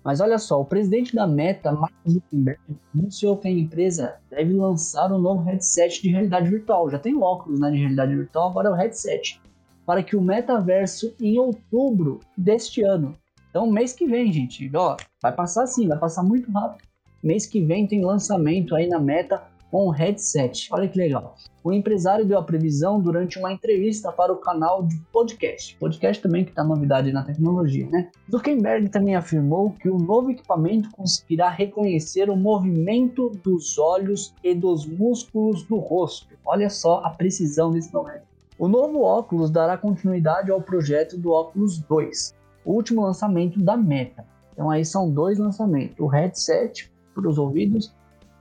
Mas 0.04 0.22
olha 0.22 0.38
só, 0.38 0.62
o 0.62 0.66
presidente 0.66 1.16
da 1.16 1.26
Meta, 1.26 1.72
Mark 1.72 1.92
Zuckerberg, 2.08 2.60
anunciou 2.94 3.38
que 3.38 3.48
a 3.48 3.52
empresa 3.52 4.18
deve 4.30 4.54
lançar 4.54 5.12
um 5.12 5.18
novo 5.18 5.42
headset 5.42 6.04
de 6.04 6.10
realidade 6.10 6.48
virtual. 6.48 6.88
Já 6.92 7.00
tem 7.00 7.18
óculos 7.18 7.60
né, 7.60 7.72
de 7.72 7.78
realidade 7.78 8.16
virtual, 8.16 8.52
agora 8.52 8.70
é 8.70 8.72
o 8.72 8.76
headset. 8.76 9.42
Para 9.86 10.04
que 10.04 10.16
o 10.16 10.22
metaverso 10.22 11.14
em 11.20 11.38
outubro 11.38 12.20
deste 12.38 12.82
ano. 12.82 13.16
Então, 13.50 13.72
mês 13.72 13.94
que 13.94 14.06
vem, 14.06 14.34
gente, 14.34 14.70
ó, 14.76 14.98
vai 15.22 15.32
passar 15.32 15.64
assim, 15.64 15.88
vai 15.88 15.98
passar 15.98 16.24
muito 16.24 16.52
rápido. 16.52 16.88
Mês 17.24 17.46
que 17.46 17.62
vem 17.62 17.88
tem 17.88 18.04
lançamento 18.04 18.76
aí 18.76 18.88
na 18.88 19.00
Meta 19.00 19.42
com 19.72 19.88
o 19.88 19.92
headset. 19.92 20.68
Olha 20.72 20.88
que 20.88 20.98
legal. 20.98 21.36
O 21.64 21.74
empresário 21.74 22.26
deu 22.26 22.38
a 22.38 22.44
previsão 22.44 23.02
durante 23.02 23.40
uma 23.40 23.52
entrevista 23.52 24.12
para 24.12 24.32
o 24.32 24.38
canal 24.38 24.84
de 24.84 24.98
podcast. 25.12 25.76
Podcast 25.78 26.22
também 26.22 26.46
que 26.46 26.52
está 26.52 26.64
novidade 26.64 27.12
na 27.12 27.24
tecnologia, 27.24 27.90
né? 27.90 28.10
Zuckerberg 28.32 28.90
também 28.90 29.16
afirmou 29.16 29.72
que 29.72 29.90
o 29.90 29.98
novo 29.98 30.32
equipamento 30.32 30.90
conseguirá 30.92 31.50
reconhecer 31.50 32.30
o 32.30 32.36
movimento 32.36 33.32
dos 33.44 33.78
olhos 33.78 34.34
e 34.44 34.54
dos 34.54 34.86
músculos 34.86 35.64
do 35.64 35.78
rosto. 35.78 36.36
Olha 36.46 36.70
só 36.70 37.02
a 37.04 37.10
precisão 37.10 37.72
desse 37.72 37.94
momento. 37.94 38.35
O 38.58 38.70
novo 38.70 39.02
óculos 39.02 39.50
dará 39.50 39.78
continuidade 39.78 40.50
ao 40.50 40.62
projeto 40.62 41.18
do 41.18 41.32
óculos 41.32 41.78
2, 41.80 42.34
o 42.64 42.72
último 42.72 43.02
lançamento 43.02 43.62
da 43.62 43.76
Meta. 43.76 44.26
Então 44.54 44.70
aí 44.70 44.86
são 44.86 45.10
dois 45.10 45.38
lançamentos, 45.38 46.00
o 46.00 46.08
headset 46.08 46.90
para 47.14 47.28
os 47.28 47.38
ouvidos 47.38 47.94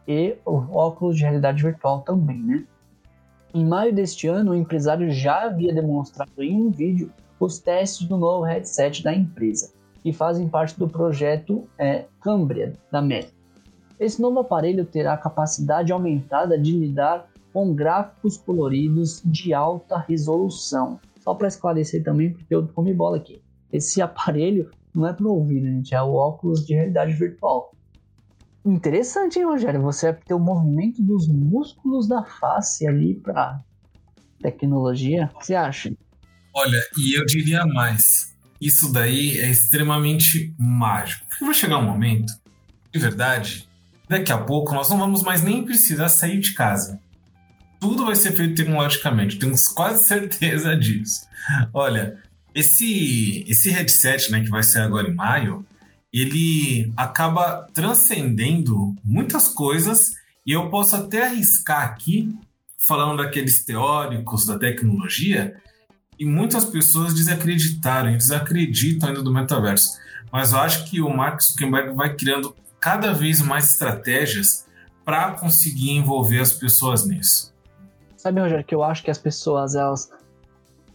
e 0.06 0.37
o 0.47 0.52
óculos 0.76 1.16
de 1.16 1.23
realidade 1.23 1.62
virtual 1.62 2.02
também, 2.02 2.38
né? 2.38 2.64
Em 3.52 3.64
maio 3.64 3.92
deste 3.92 4.28
ano, 4.28 4.52
o 4.52 4.54
empresário 4.54 5.11
já 5.11 5.44
havia 5.44 5.75
demonstrado 5.75 6.30
em 6.42 6.61
um 6.61 6.71
vídeo 6.71 7.11
os 7.38 7.59
testes 7.59 8.06
do 8.06 8.16
novo 8.16 8.44
headset 8.44 9.02
da 9.02 9.12
empresa, 9.12 9.73
que 10.02 10.12
fazem 10.12 10.49
parte 10.49 10.78
do 10.78 10.88
projeto 10.88 11.68
é, 11.76 12.04
Cambria 12.21 12.73
da 12.90 13.02
Meta. 13.02 13.33
Esse 13.99 14.21
novo 14.21 14.40
aparelho 14.40 14.85
terá 14.85 15.14
a 15.14 15.18
capacidade 15.18 15.92
aumentada 15.92 16.59
de 16.59 16.73
lidar 16.73 17.28
com 17.54 17.73
gráficos 17.73 18.37
coloridos 18.37 19.23
de 19.25 19.54
alta 19.54 19.96
resolução. 19.96 20.99
Só 21.20 21.32
para 21.34 21.46
esclarecer 21.46 22.02
também, 22.02 22.32
porque 22.32 22.52
eu 22.52 22.66
comi 22.66 22.92
bola 22.92 23.16
aqui. 23.16 23.40
Esse 23.73 24.02
aparelho 24.02 24.70
não 24.92 25.06
é 25.06 25.12
para 25.12 25.28
ouvir, 25.28 25.61
né, 25.61 25.70
gente? 25.70 25.94
É 25.94 26.02
o 26.02 26.12
óculos 26.12 26.66
de 26.66 26.75
realidade 26.75 27.12
virtual. 27.12 27.73
Interessante, 28.66 29.38
hein, 29.38 29.44
Rogério? 29.44 29.80
Você 29.82 30.11
vai 30.11 30.20
ter 30.20 30.34
o 30.34 30.40
movimento 30.40 31.00
dos 31.00 31.28
músculos 31.28 32.08
da 32.08 32.25
face 32.25 32.88
ali 32.88 33.14
para 33.14 33.61
tecnologia. 34.40 35.30
O 35.34 35.38
que 35.38 35.46
você 35.46 35.54
acha? 35.54 35.92
Olha, 36.52 36.82
e 36.99 37.16
eu 37.16 37.25
diria 37.25 37.64
mais. 37.66 38.34
Isso 38.61 38.92
daí 38.92 39.38
é 39.38 39.49
extremamente 39.49 40.52
mágico. 40.58 41.25
Porque 41.28 41.44
vai 41.44 41.54
chegar 41.54 41.78
um 41.78 41.84
momento, 41.84 42.32
de 42.92 42.99
verdade, 42.99 43.68
daqui 44.08 44.32
a 44.32 44.38
pouco 44.38 44.75
nós 44.75 44.88
não 44.88 44.99
vamos 44.99 45.23
mais 45.23 45.42
nem 45.42 45.64
precisar 45.64 46.08
sair 46.08 46.40
de 46.40 46.52
casa. 46.54 47.03
Tudo 47.85 48.07
vai 48.07 48.17
ser 48.17 48.33
feito 48.33 48.55
tecnologicamente, 48.55 49.38
tenho 49.38 49.55
quase 49.76 50.05
certeza 50.05 50.75
disso. 50.75 51.26
Olha, 51.71 52.17
esse, 52.55 53.45
esse 53.47 53.69
headset 53.69 54.33
né, 54.33 54.41
que 54.41 54.49
vai 54.49 54.62
sair 54.62 54.85
agora 54.85 55.07
em 55.07 55.14
maio, 55.14 55.67
ele 56.11 56.91
acaba 56.97 57.69
transcendendo 57.75 58.97
muitas 59.05 59.49
coisas 59.49 60.12
e 60.47 60.53
eu 60.53 60.71
posso 60.71 60.97
até 60.97 61.26
arriscar 61.26 61.83
aqui, 61.83 62.35
falando 62.79 63.23
daqueles 63.23 63.62
teóricos 63.67 64.47
da 64.47 64.59
tecnologia, 64.59 65.55
e 66.19 66.25
muitas 66.25 66.64
pessoas 66.64 67.12
desacreditaram, 67.12 68.17
desacreditam 68.17 69.11
ainda 69.11 69.23
do 69.23 69.31
metaverso. 69.31 69.99
Mas 70.33 70.53
eu 70.53 70.59
acho 70.59 70.87
que 70.87 71.03
o 71.03 71.14
Mark 71.14 71.38
Zuckerberg 71.43 71.95
vai 71.95 72.17
criando 72.17 72.57
cada 72.81 73.12
vez 73.12 73.43
mais 73.43 73.73
estratégias 73.73 74.64
para 75.05 75.33
conseguir 75.33 75.91
envolver 75.91 76.41
as 76.41 76.55
pessoas 76.55 77.07
nisso. 77.07 77.53
Sabe, 78.25 78.40
Rogério, 78.40 78.64
que 78.64 78.75
eu 78.75 78.83
acho 78.83 79.02
que 79.02 79.11
as 79.11 79.19
pessoas 79.19 79.75
elas 79.75 80.11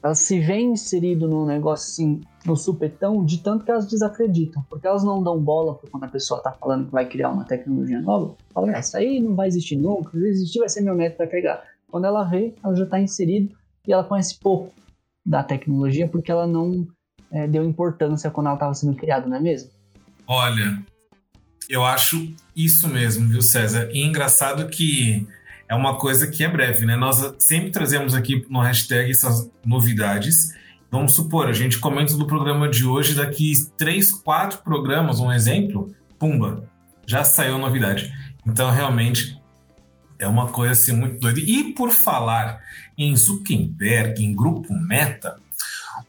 elas 0.01 0.17
se 0.17 0.39
veem 0.39 0.71
inserido 0.71 1.27
num 1.27 1.45
negócio 1.45 1.91
assim, 1.91 2.21
no 2.43 2.55
supetão, 2.55 3.23
de 3.23 3.37
tanto 3.37 3.63
que 3.63 3.69
elas 3.69 3.85
desacreditam, 3.85 4.65
porque 4.67 4.87
elas 4.87 5.03
não 5.03 5.21
dão 5.21 5.37
bola 5.37 5.77
quando 5.91 6.05
a 6.05 6.07
pessoa 6.07 6.41
tá 6.41 6.51
falando 6.53 6.87
que 6.87 6.91
vai 6.91 7.05
criar 7.05 7.29
uma 7.29 7.43
tecnologia 7.43 8.01
nova. 8.01 8.35
Fala, 8.51 8.75
ah, 8.75 8.79
isso 8.79 8.97
aí 8.97 9.19
não 9.19 9.35
vai 9.35 9.47
existir 9.47 9.75
nunca, 9.75 10.09
se 10.09 10.27
existir 10.27 10.57
vai 10.57 10.69
ser 10.69 10.81
meu 10.81 10.95
neto 10.95 11.19
vai 11.19 11.27
pegar. 11.27 11.61
Quando 11.91 12.05
ela 12.05 12.23
vê, 12.23 12.55
ela 12.63 12.73
já 12.73 12.85
está 12.85 12.99
inserida 12.99 13.53
e 13.87 13.93
ela 13.93 14.03
conhece 14.03 14.39
pouco 14.39 14.73
da 15.23 15.43
tecnologia 15.43 16.07
porque 16.07 16.31
ela 16.31 16.47
não 16.47 16.87
é, 17.29 17.47
deu 17.47 17.63
importância 17.63 18.31
quando 18.31 18.47
ela 18.47 18.55
estava 18.55 18.73
sendo 18.73 18.95
criada, 18.95 19.27
não 19.27 19.37
é 19.37 19.39
mesmo? 19.39 19.69
Olha, 20.25 20.81
eu 21.69 21.85
acho 21.85 22.33
isso 22.55 22.87
mesmo, 22.87 23.27
viu, 23.29 23.43
César? 23.43 23.87
E 23.91 24.01
engraçado 24.01 24.67
que 24.67 25.27
é 25.69 25.75
uma 25.75 25.99
coisa 25.99 26.25
que 26.25 26.43
é 26.43 26.47
breve, 26.47 26.83
né? 26.83 26.95
Nós 26.95 27.35
sempre 27.37 27.69
trazemos 27.69 28.15
aqui 28.15 28.43
no 28.49 28.59
hashtag 28.59 29.11
essas 29.11 29.49
novidades. 29.63 30.55
Vamos 30.89 31.13
supor, 31.13 31.47
a 31.47 31.53
gente 31.53 31.77
comenta 31.77 32.17
do 32.17 32.25
programa 32.25 32.67
de 32.67 32.83
hoje, 32.83 33.13
daqui 33.13 33.53
três, 33.77 34.11
quatro 34.11 34.63
programas, 34.63 35.19
um 35.19 35.31
exemplo, 35.31 35.93
pumba, 36.17 36.67
já 37.05 37.23
saiu 37.23 37.59
novidade. 37.59 38.11
Então, 38.47 38.71
realmente, 38.71 39.39
é 40.17 40.27
uma 40.27 40.47
coisa 40.47 40.73
assim 40.73 40.91
muito 40.91 41.19
doida. 41.19 41.39
E 41.39 41.71
por 41.73 41.91
falar 41.91 42.59
em 42.97 43.15
Zuckerberg, 43.15 44.23
em 44.23 44.35
grupo 44.35 44.73
Meta, 44.73 45.37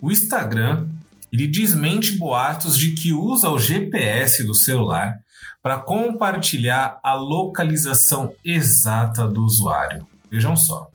o 0.01 0.11
Instagram 0.11 0.89
ele 1.31 1.47
desmente 1.47 2.17
boatos 2.17 2.77
de 2.77 2.93
que 2.93 3.13
usa 3.13 3.51
o 3.51 3.59
GPS 3.59 4.43
do 4.43 4.55
celular 4.55 5.21
para 5.63 5.79
compartilhar 5.79 6.99
a 7.03 7.15
localização 7.15 8.33
exata 8.45 9.27
do 9.27 9.45
usuário. 9.45 10.07
Vejam 10.31 10.57
só. 10.57 10.91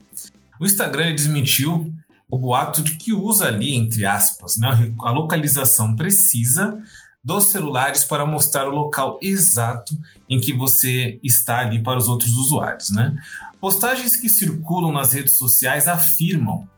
O 0.58 0.64
Instagram 0.64 1.14
desmentiu 1.14 1.92
o 2.28 2.38
boato 2.38 2.82
de 2.82 2.96
que 2.96 3.12
usa 3.12 3.46
ali, 3.46 3.74
entre 3.74 4.04
aspas, 4.04 4.56
né, 4.56 4.92
a 5.00 5.10
localização 5.10 5.94
precisa 5.94 6.82
dos 7.22 7.46
celulares 7.46 8.04
para 8.04 8.24
mostrar 8.24 8.68
o 8.68 8.74
local 8.74 9.18
exato 9.20 9.96
em 10.28 10.40
que 10.40 10.52
você 10.52 11.18
está 11.22 11.58
ali 11.58 11.82
para 11.82 11.98
os 11.98 12.08
outros 12.08 12.32
usuários. 12.32 12.90
Né? 12.90 13.16
Postagens 13.60 14.16
que 14.16 14.28
circulam 14.28 14.92
nas 14.92 15.12
redes 15.12 15.36
sociais 15.36 15.88
afirmam 15.88 16.68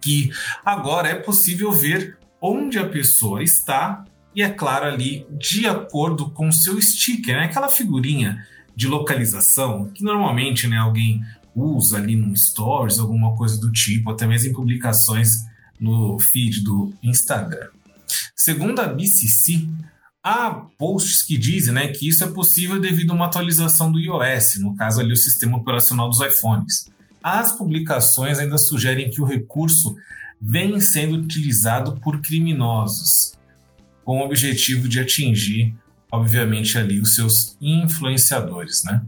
que 0.00 0.30
agora 0.62 1.08
é 1.08 1.14
possível 1.14 1.72
ver 1.72 2.18
onde 2.40 2.78
a 2.78 2.86
pessoa 2.86 3.42
está 3.42 4.04
e, 4.34 4.42
é 4.42 4.50
claro, 4.50 4.86
ali 4.86 5.26
de 5.30 5.66
acordo 5.66 6.30
com 6.30 6.50
seu 6.50 6.80
sticker, 6.80 7.36
né? 7.36 7.44
aquela 7.44 7.68
figurinha 7.68 8.44
de 8.74 8.88
localização 8.88 9.88
que 9.94 10.02
normalmente 10.02 10.66
né, 10.66 10.76
alguém 10.76 11.24
usa 11.54 11.98
ali 11.98 12.16
no 12.16 12.36
Stories, 12.36 12.98
alguma 12.98 13.36
coisa 13.36 13.58
do 13.60 13.70
tipo, 13.70 14.10
até 14.10 14.26
mesmo 14.26 14.50
em 14.50 14.52
publicações 14.52 15.44
no 15.78 16.18
feed 16.18 16.62
do 16.62 16.92
Instagram. 17.02 17.68
Segundo 18.34 18.80
a 18.80 18.88
BCC, 18.88 19.68
há 20.22 20.50
posts 20.78 21.22
que 21.22 21.38
dizem 21.38 21.74
né, 21.74 21.88
que 21.88 22.08
isso 22.08 22.24
é 22.24 22.26
possível 22.26 22.80
devido 22.80 23.12
a 23.12 23.14
uma 23.14 23.26
atualização 23.26 23.92
do 23.92 24.00
iOS, 24.00 24.58
no 24.58 24.74
caso 24.74 25.00
ali 25.00 25.12
o 25.12 25.16
sistema 25.16 25.58
operacional 25.58 26.08
dos 26.08 26.20
iPhones. 26.20 26.90
As 27.22 27.52
publicações 27.52 28.38
ainda 28.38 28.58
sugerem 28.58 29.10
que 29.10 29.20
o 29.20 29.24
recurso 29.24 29.94
vem 30.40 30.78
sendo 30.80 31.16
utilizado 31.16 31.98
por 32.00 32.20
criminosos, 32.20 33.33
com 34.04 34.18
o 34.18 34.24
objetivo 34.24 34.88
de 34.88 35.00
atingir, 35.00 35.74
obviamente, 36.10 36.78
ali 36.78 37.00
os 37.00 37.14
seus 37.14 37.56
influenciadores, 37.60 38.84
né? 38.84 39.02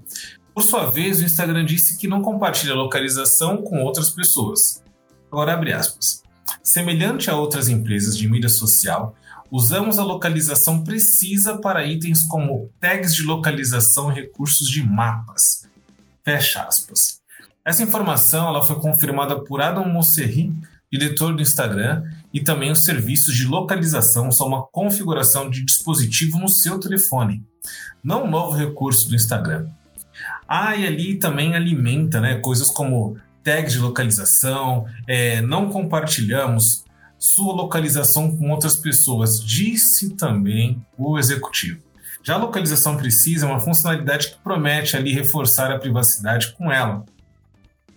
Por 0.54 0.62
sua 0.62 0.90
vez, 0.90 1.20
o 1.20 1.24
Instagram 1.24 1.64
disse 1.66 1.98
que 1.98 2.08
não 2.08 2.22
compartilha 2.22 2.74
localização 2.74 3.58
com 3.58 3.82
outras 3.82 4.10
pessoas. 4.10 4.82
Agora 5.30 5.52
abre 5.52 5.72
aspas. 5.72 6.22
Semelhante 6.62 7.28
a 7.28 7.36
outras 7.36 7.68
empresas 7.68 8.16
de 8.16 8.26
mídia 8.26 8.48
social, 8.48 9.14
usamos 9.50 9.98
a 9.98 10.04
localização 10.04 10.82
precisa 10.82 11.58
para 11.58 11.84
itens 11.84 12.22
como 12.22 12.70
tags 12.80 13.14
de 13.14 13.22
localização 13.22 14.10
e 14.10 14.14
recursos 14.14 14.68
de 14.68 14.82
mapas. 14.82 15.68
Fecha 16.24 16.62
aspas. 16.62 17.20
Essa 17.64 17.82
informação 17.82 18.48
ela 18.48 18.64
foi 18.64 18.76
confirmada 18.76 19.38
por 19.44 19.60
Adam 19.60 19.88
Mosseri, 19.88 20.52
diretor 20.90 21.34
do 21.34 21.42
Instagram, 21.42 22.02
e 22.36 22.44
também 22.44 22.70
os 22.70 22.84
serviços 22.84 23.34
de 23.34 23.46
localização 23.46 24.30
são 24.30 24.48
uma 24.48 24.62
configuração 24.66 25.48
de 25.48 25.64
dispositivo 25.64 26.38
no 26.38 26.50
seu 26.50 26.78
telefone, 26.78 27.42
não 28.04 28.24
um 28.24 28.30
novo 28.30 28.54
recurso 28.54 29.08
do 29.08 29.14
Instagram. 29.14 29.66
Ah, 30.46 30.76
e 30.76 30.86
ali 30.86 31.14
também 31.14 31.54
alimenta 31.54 32.20
né, 32.20 32.34
coisas 32.34 32.68
como 32.68 33.16
tags 33.42 33.72
de 33.72 33.78
localização, 33.78 34.84
é, 35.08 35.40
não 35.40 35.70
compartilhamos 35.70 36.84
sua 37.18 37.54
localização 37.54 38.36
com 38.36 38.50
outras 38.50 38.76
pessoas, 38.76 39.42
disse 39.42 40.10
também 40.10 40.84
o 40.98 41.18
executivo. 41.18 41.80
Já 42.22 42.34
a 42.34 42.38
localização 42.38 42.98
precisa 42.98 43.46
é 43.46 43.48
uma 43.48 43.60
funcionalidade 43.60 44.28
que 44.28 44.42
promete 44.44 44.94
ali 44.94 45.14
reforçar 45.14 45.72
a 45.72 45.78
privacidade 45.78 46.52
com 46.52 46.70
ela. 46.70 47.02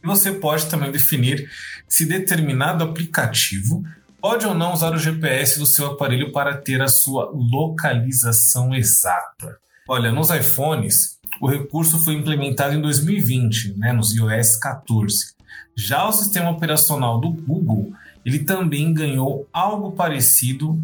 E 0.02 0.08
você 0.08 0.32
pode 0.32 0.68
também 0.68 0.94
definir 0.94 1.52
se 1.90 2.06
determinado 2.06 2.86
aplicativo 2.86 3.84
pode 4.22 4.46
ou 4.46 4.54
não 4.54 4.74
usar 4.74 4.94
o 4.94 4.98
GPS 4.98 5.60
do 5.60 5.66
seu 5.66 5.88
aparelho 5.88 6.32
para 6.32 6.58
ter 6.58 6.82
a 6.82 6.88
sua 6.88 7.32
localização 7.34 8.74
exata. 8.74 9.58
Olha, 9.88 10.12
nos 10.12 10.30
iPhones, 10.30 11.20
o 11.42 11.48
recurso 11.48 11.98
foi 12.00 12.14
implementado 12.14 12.76
em 12.76 12.82
2020, 12.82 13.78
né, 13.78 13.92
nos 13.94 14.14
iOS 14.14 14.58
14. 14.58 15.34
Já 15.76 16.08
o 16.08 16.12
sistema 16.12 16.50
operacional 16.50 17.20
do 17.20 17.30
Google, 17.30 17.94
ele 18.26 18.40
também 18.40 18.94
ganhou 18.94 19.48
algo 19.54 19.94
parecido 19.94 20.82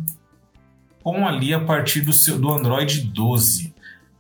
com 1.04 1.28
ali 1.28 1.54
a 1.54 1.60
partir 1.60 2.02
do, 2.02 2.14
seu, 2.14 2.40
do 2.40 2.52
Android 2.52 3.02
12. 3.02 3.74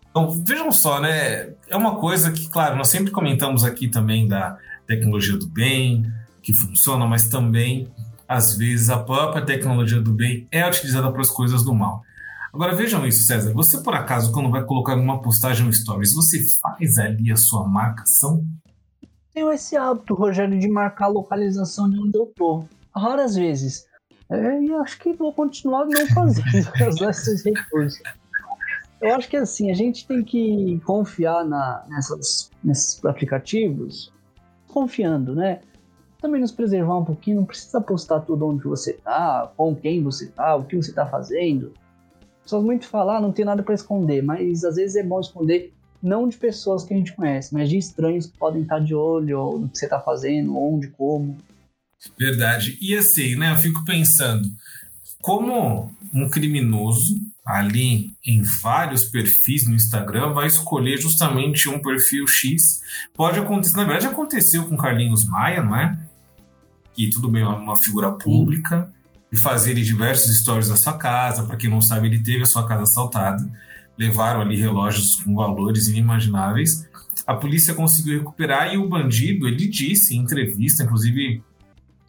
Então, 0.09 0.29
vejam 0.43 0.71
só, 0.71 1.01
né? 1.01 1.49
É 1.67 1.75
uma 1.75 1.95
coisa 1.95 2.31
que, 2.31 2.47
claro, 2.47 2.75
nós 2.75 2.89
sempre 2.89 3.11
comentamos 3.11 3.63
aqui 3.63 3.87
também 3.87 4.27
da 4.27 4.57
tecnologia 4.85 5.35
do 5.35 5.47
bem, 5.47 6.05
que 6.43 6.53
funciona, 6.53 7.07
mas 7.07 7.27
também, 7.27 7.87
às 8.27 8.55
vezes, 8.57 8.89
a 8.89 8.99
própria 8.99 9.45
tecnologia 9.45 10.01
do 10.01 10.13
bem 10.13 10.47
é 10.51 10.67
utilizada 10.67 11.11
para 11.11 11.21
as 11.21 11.29
coisas 11.29 11.63
do 11.63 11.73
mal. 11.73 12.03
Agora 12.53 12.75
vejam 12.75 13.05
isso, 13.05 13.25
César. 13.25 13.53
Você, 13.53 13.81
por 13.81 13.93
acaso, 13.93 14.31
quando 14.31 14.49
vai 14.49 14.63
colocar 14.63 14.93
alguma 14.93 15.21
postagem 15.21 15.65
no 15.65 15.73
Stories, 15.73 16.13
você 16.13 16.43
faz 16.61 16.97
ali 16.97 17.31
a 17.31 17.35
sua 17.35 17.67
marcação? 17.67 18.45
Tenho 19.33 19.51
esse 19.51 19.75
hábito, 19.75 20.13
Rogério, 20.13 20.57
de 20.57 20.67
marcar 20.69 21.05
a 21.05 21.09
localização 21.09 21.89
de 21.89 21.99
onde 21.99 22.17
eu 22.17 22.31
tô. 22.35 22.63
Raras 22.95 23.35
vezes. 23.35 23.85
É, 24.29 24.61
e 24.61 24.73
acho 24.75 24.97
que 24.99 25.13
vou 25.13 25.33
continuar 25.33 25.85
não 25.85 26.07
fazendo 26.15 27.09
esses 27.09 27.43
recursos. 27.43 28.01
Eu 29.01 29.15
acho 29.15 29.27
que 29.27 29.37
assim, 29.37 29.69
a 29.69 29.73
gente 29.73 30.07
tem 30.07 30.23
que 30.23 30.81
confiar 30.85 31.43
na, 31.43 31.83
nessas, 31.89 32.49
nesses 32.63 33.03
aplicativos 33.03 34.11
confiando, 34.75 35.33
né? 35.33 35.61
Também 36.21 36.41
nos 36.41 36.51
preservar 36.51 36.97
um 36.97 37.05
pouquinho, 37.05 37.37
não 37.37 37.45
precisa 37.45 37.79
postar 37.81 38.21
tudo 38.21 38.47
onde 38.47 38.63
você 38.63 38.93
tá, 38.93 39.51
com 39.55 39.75
quem 39.75 40.01
você 40.01 40.27
tá, 40.27 40.55
o 40.55 40.63
que 40.63 40.75
você 40.75 40.91
tá 40.91 41.05
fazendo. 41.05 41.73
Pessoas 42.41 42.63
muito 42.63 42.87
falar, 42.87 43.21
não 43.21 43.31
tem 43.31 43.45
nada 43.45 43.63
para 43.63 43.73
esconder, 43.73 44.23
mas 44.23 44.63
às 44.63 44.75
vezes 44.75 44.95
é 44.95 45.03
bom 45.03 45.19
esconder 45.19 45.73
não 46.01 46.29
de 46.29 46.37
pessoas 46.37 46.83
que 46.83 46.93
a 46.93 46.97
gente 46.97 47.13
conhece, 47.13 47.53
mas 47.53 47.69
de 47.69 47.77
estranhos 47.77 48.27
que 48.27 48.37
podem 48.37 48.61
estar 48.61 48.79
de 48.79 48.93
olho 48.93 49.57
no 49.57 49.69
que 49.69 49.77
você 49.77 49.87
tá 49.87 49.99
fazendo, 49.99 50.55
onde, 50.57 50.87
como. 50.89 51.37
Verdade. 52.17 52.77
E 52.79 52.95
assim, 52.95 53.35
né, 53.35 53.51
eu 53.51 53.57
fico 53.57 53.83
pensando, 53.83 54.47
como 55.21 55.91
um 56.13 56.29
criminoso 56.29 57.15
ali 57.45 58.15
em 58.25 58.43
vários 58.61 59.03
perfis 59.03 59.67
no 59.67 59.75
Instagram, 59.75 60.33
vai 60.33 60.47
escolher 60.47 60.97
justamente 60.97 61.67
um 61.67 61.81
perfil 61.81 62.27
X. 62.27 62.81
Pode 63.13 63.39
acontecer, 63.39 63.77
na 63.77 63.83
verdade 63.83 64.07
aconteceu 64.07 64.65
com 64.65 64.77
Carlinhos 64.77 65.27
Maia, 65.27 65.63
não 65.63 65.75
é? 65.75 65.97
Que 66.95 67.09
tudo 67.09 67.29
bem, 67.29 67.43
é 67.43 67.47
uma 67.47 67.75
figura 67.75 68.11
pública, 68.11 68.91
e 69.31 69.37
fazer 69.37 69.73
diversos 69.75 70.39
stories 70.39 70.69
da 70.69 70.75
sua 70.75 70.93
casa. 70.93 71.43
Para 71.43 71.57
quem 71.57 71.69
não 71.69 71.81
sabe, 71.81 72.07
ele 72.07 72.19
teve 72.19 72.43
a 72.43 72.45
sua 72.45 72.65
casa 72.67 72.83
assaltada. 72.83 73.45
Levaram 73.97 74.41
ali 74.41 74.55
relógios 74.55 75.21
com 75.21 75.35
valores 75.35 75.87
inimagináveis. 75.87 76.87
A 77.27 77.33
polícia 77.33 77.73
conseguiu 77.73 78.19
recuperar 78.19 78.73
e 78.73 78.77
o 78.77 78.87
bandido, 78.87 79.47
ele 79.47 79.67
disse 79.67 80.15
em 80.15 80.19
entrevista, 80.19 80.83
inclusive 80.83 81.43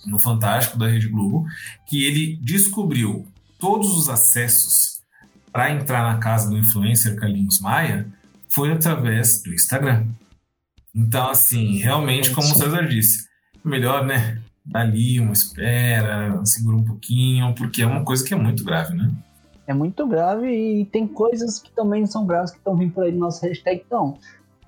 no 0.06 0.18
Fantástico 0.18 0.78
da 0.78 0.86
Rede 0.86 1.08
Globo, 1.08 1.46
que 1.88 2.04
ele 2.04 2.38
descobriu 2.42 3.26
todos 3.58 3.88
os 3.96 4.08
acessos 4.08 5.00
para 5.50 5.72
entrar 5.72 6.12
na 6.12 6.18
casa 6.18 6.50
do 6.50 6.58
influencer 6.58 7.16
Carlinhos 7.16 7.60
Maia 7.60 8.06
foi 8.48 8.70
através 8.72 9.42
do 9.42 9.52
Instagram. 9.52 10.06
Então, 10.94 11.28
assim, 11.30 11.78
realmente, 11.78 12.30
como 12.30 12.46
o 12.46 12.56
César 12.56 12.86
disse, 12.86 13.26
melhor, 13.64 14.04
né? 14.04 14.40
Dali, 14.66 15.20
uma 15.20 15.32
espera, 15.32 16.44
segura 16.44 16.76
um 16.76 16.84
pouquinho, 16.84 17.54
porque 17.54 17.82
é 17.82 17.86
uma 17.86 18.04
coisa 18.04 18.24
que 18.24 18.34
é 18.34 18.36
muito 18.36 18.64
grave, 18.64 18.94
né? 18.94 19.10
É 19.66 19.72
muito 19.72 20.06
grave 20.06 20.48
e 20.48 20.84
tem 20.84 21.06
coisas 21.06 21.58
que 21.58 21.70
também 21.70 22.04
são 22.06 22.26
graves 22.26 22.50
que 22.50 22.58
estão 22.58 22.76
vindo 22.76 22.92
por 22.92 23.04
aí 23.04 23.12
no 23.12 23.20
nosso 23.20 23.44
hashtag. 23.46 23.82
Então, 23.86 24.18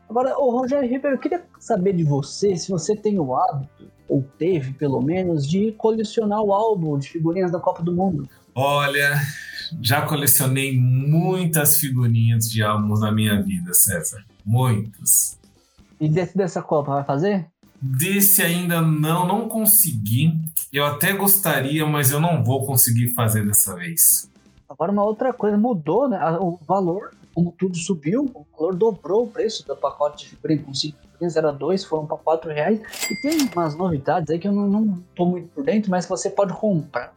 agora, 0.08 0.38
o 0.38 0.50
Rogério 0.50 0.88
Ribeiro, 0.88 1.16
eu 1.16 1.20
queria 1.20 1.44
saber 1.58 1.94
de 1.94 2.04
você 2.04 2.56
se 2.56 2.70
você 2.70 2.96
tem 2.96 3.18
o 3.18 3.36
hábito, 3.36 3.90
ou 4.08 4.22
teve 4.38 4.72
pelo 4.72 5.00
menos, 5.00 5.46
de 5.46 5.72
colecionar 5.72 6.42
o 6.42 6.52
álbum 6.52 6.98
de 6.98 7.08
figurinhas 7.08 7.50
da 7.50 7.60
Copa 7.60 7.82
do 7.82 7.92
Mundo. 7.92 8.28
Olha, 8.54 9.20
já 9.80 10.02
colecionei 10.02 10.78
muitas 10.78 11.76
figurinhas 11.76 12.50
de 12.50 12.62
álbuns 12.62 13.00
na 13.00 13.12
minha 13.12 13.40
vida, 13.42 13.74
César. 13.74 14.24
Muitas. 14.44 15.38
E 16.00 16.08
desse 16.08 16.36
dessa 16.36 16.62
Copa 16.62 16.92
vai 16.92 17.04
fazer? 17.04 17.46
Desse 17.80 18.42
ainda 18.42 18.80
não, 18.82 19.26
não 19.26 19.48
consegui. 19.48 20.34
Eu 20.72 20.84
até 20.84 21.12
gostaria, 21.12 21.86
mas 21.86 22.10
eu 22.10 22.20
não 22.20 22.42
vou 22.42 22.66
conseguir 22.66 23.08
fazer 23.14 23.46
dessa 23.46 23.74
vez. 23.76 24.30
Agora 24.68 24.92
uma 24.92 25.04
outra 25.04 25.32
coisa 25.32 25.56
mudou, 25.56 26.08
né? 26.08 26.18
O 26.40 26.58
valor, 26.66 27.12
como 27.34 27.52
tudo 27.56 27.76
subiu, 27.76 28.30
o 28.34 28.46
valor 28.56 28.74
dobrou 28.74 29.24
o 29.24 29.28
preço 29.28 29.66
do 29.66 29.74
pacote 29.76 30.24
de 30.24 30.30
figurinha 30.30 30.62
com 30.62 30.74
5 30.74 30.98
figurinhas, 31.00 31.36
era 31.36 31.50
2, 31.52 31.84
foram 31.84 32.06
para 32.06 32.16
4 32.18 32.50
reais. 32.50 32.80
E 33.10 33.22
tem 33.22 33.48
umas 33.54 33.74
novidades 33.76 34.30
aí 34.30 34.38
que 34.38 34.46
eu 34.46 34.52
não, 34.52 34.68
não 34.68 35.02
tô 35.14 35.24
muito 35.24 35.48
por 35.48 35.64
dentro, 35.64 35.90
mas 35.90 36.06
você 36.06 36.28
pode 36.28 36.52
comprar 36.52 37.14